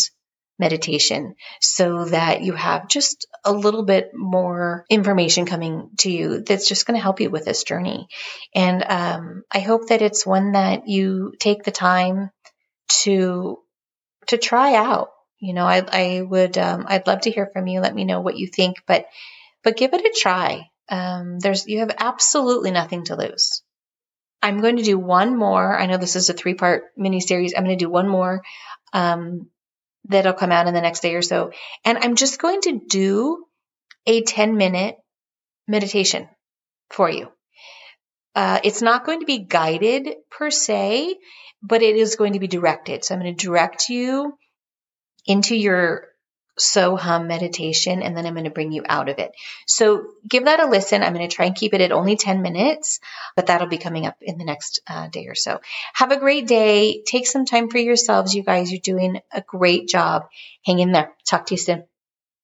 meditation 0.59 1.35
so 1.59 2.05
that 2.05 2.41
you 2.41 2.53
have 2.53 2.87
just 2.87 3.27
a 3.43 3.51
little 3.51 3.83
bit 3.83 4.11
more 4.13 4.85
information 4.89 5.45
coming 5.45 5.89
to 5.97 6.11
you 6.11 6.41
that's 6.41 6.67
just 6.67 6.85
going 6.85 6.95
to 6.95 7.01
help 7.01 7.19
you 7.19 7.29
with 7.29 7.43
this 7.43 7.63
journey. 7.63 8.07
And 8.53 8.83
um, 8.83 9.43
I 9.51 9.59
hope 9.59 9.87
that 9.87 10.01
it's 10.01 10.25
one 10.25 10.51
that 10.51 10.87
you 10.87 11.33
take 11.39 11.63
the 11.63 11.71
time 11.71 12.29
to 13.03 13.59
to 14.27 14.37
try 14.37 14.75
out. 14.75 15.09
You 15.39 15.53
know, 15.53 15.65
I, 15.65 15.83
I 15.91 16.21
would 16.21 16.57
um, 16.57 16.85
I'd 16.87 17.07
love 17.07 17.21
to 17.21 17.31
hear 17.31 17.49
from 17.51 17.67
you. 17.67 17.81
Let 17.81 17.95
me 17.95 18.05
know 18.05 18.21
what 18.21 18.37
you 18.37 18.47
think, 18.47 18.77
but 18.87 19.05
but 19.63 19.77
give 19.77 19.93
it 19.93 20.01
a 20.01 20.13
try. 20.15 20.69
Um, 20.89 21.39
there's 21.39 21.65
you 21.67 21.79
have 21.79 21.95
absolutely 21.97 22.71
nothing 22.71 23.05
to 23.05 23.15
lose. 23.15 23.63
I'm 24.41 24.59
going 24.59 24.75
to 24.75 24.83
do 24.83 24.99
one 24.99 25.37
more. 25.37 25.77
I 25.77 25.85
know 25.85 25.97
this 25.97 26.17
is 26.17 26.29
a 26.29 26.33
three 26.33 26.53
part 26.53 26.83
mini 26.97 27.21
series. 27.21 27.53
I'm 27.55 27.63
going 27.63 27.77
to 27.77 27.85
do 27.85 27.89
one 27.89 28.09
more 28.09 28.41
um, 28.91 29.49
that'll 30.05 30.33
come 30.33 30.51
out 30.51 30.67
in 30.67 30.73
the 30.73 30.81
next 30.81 31.01
day 31.01 31.15
or 31.15 31.21
so. 31.21 31.51
And 31.85 31.97
I'm 31.97 32.15
just 32.15 32.39
going 32.39 32.61
to 32.61 32.81
do 32.87 33.45
a 34.05 34.21
10 34.21 34.57
minute 34.57 34.97
meditation 35.67 36.27
for 36.89 37.09
you. 37.09 37.29
Uh, 38.35 38.59
it's 38.63 38.81
not 38.81 39.05
going 39.05 39.21
to 39.21 39.25
be 39.25 39.39
guided 39.39 40.09
per 40.29 40.49
se, 40.49 41.15
but 41.61 41.81
it 41.81 41.95
is 41.95 42.15
going 42.15 42.33
to 42.33 42.39
be 42.39 42.47
directed. 42.47 43.05
So 43.05 43.15
I'm 43.15 43.21
going 43.21 43.35
to 43.35 43.45
direct 43.45 43.89
you 43.89 44.37
into 45.25 45.55
your 45.55 46.07
so 46.57 46.95
hum 46.95 47.27
meditation 47.27 48.01
and 48.01 48.15
then 48.15 48.25
I'm 48.25 48.33
going 48.33 48.45
to 48.45 48.51
bring 48.51 48.71
you 48.71 48.83
out 48.87 49.09
of 49.09 49.19
it. 49.19 49.31
So 49.65 50.05
give 50.27 50.45
that 50.45 50.59
a 50.59 50.67
listen. 50.67 51.03
I'm 51.03 51.13
going 51.13 51.27
to 51.27 51.35
try 51.35 51.45
and 51.45 51.55
keep 51.55 51.73
it 51.73 51.81
at 51.81 51.91
only 51.91 52.15
10 52.15 52.41
minutes, 52.41 52.99
but 53.35 53.47
that'll 53.47 53.67
be 53.67 53.77
coming 53.77 54.05
up 54.05 54.17
in 54.21 54.37
the 54.37 54.45
next 54.45 54.81
uh, 54.87 55.07
day 55.07 55.27
or 55.27 55.35
so. 55.35 55.61
Have 55.93 56.11
a 56.11 56.19
great 56.19 56.47
day. 56.47 57.01
Take 57.05 57.27
some 57.27 57.45
time 57.45 57.69
for 57.69 57.77
yourselves. 57.77 58.35
You 58.35 58.43
guys, 58.43 58.71
you're 58.71 58.81
doing 58.81 59.19
a 59.31 59.41
great 59.41 59.87
job. 59.87 60.27
Hang 60.65 60.79
in 60.79 60.91
there. 60.91 61.11
Talk 61.25 61.47
to 61.47 61.55
you 61.55 61.59
soon. 61.59 61.83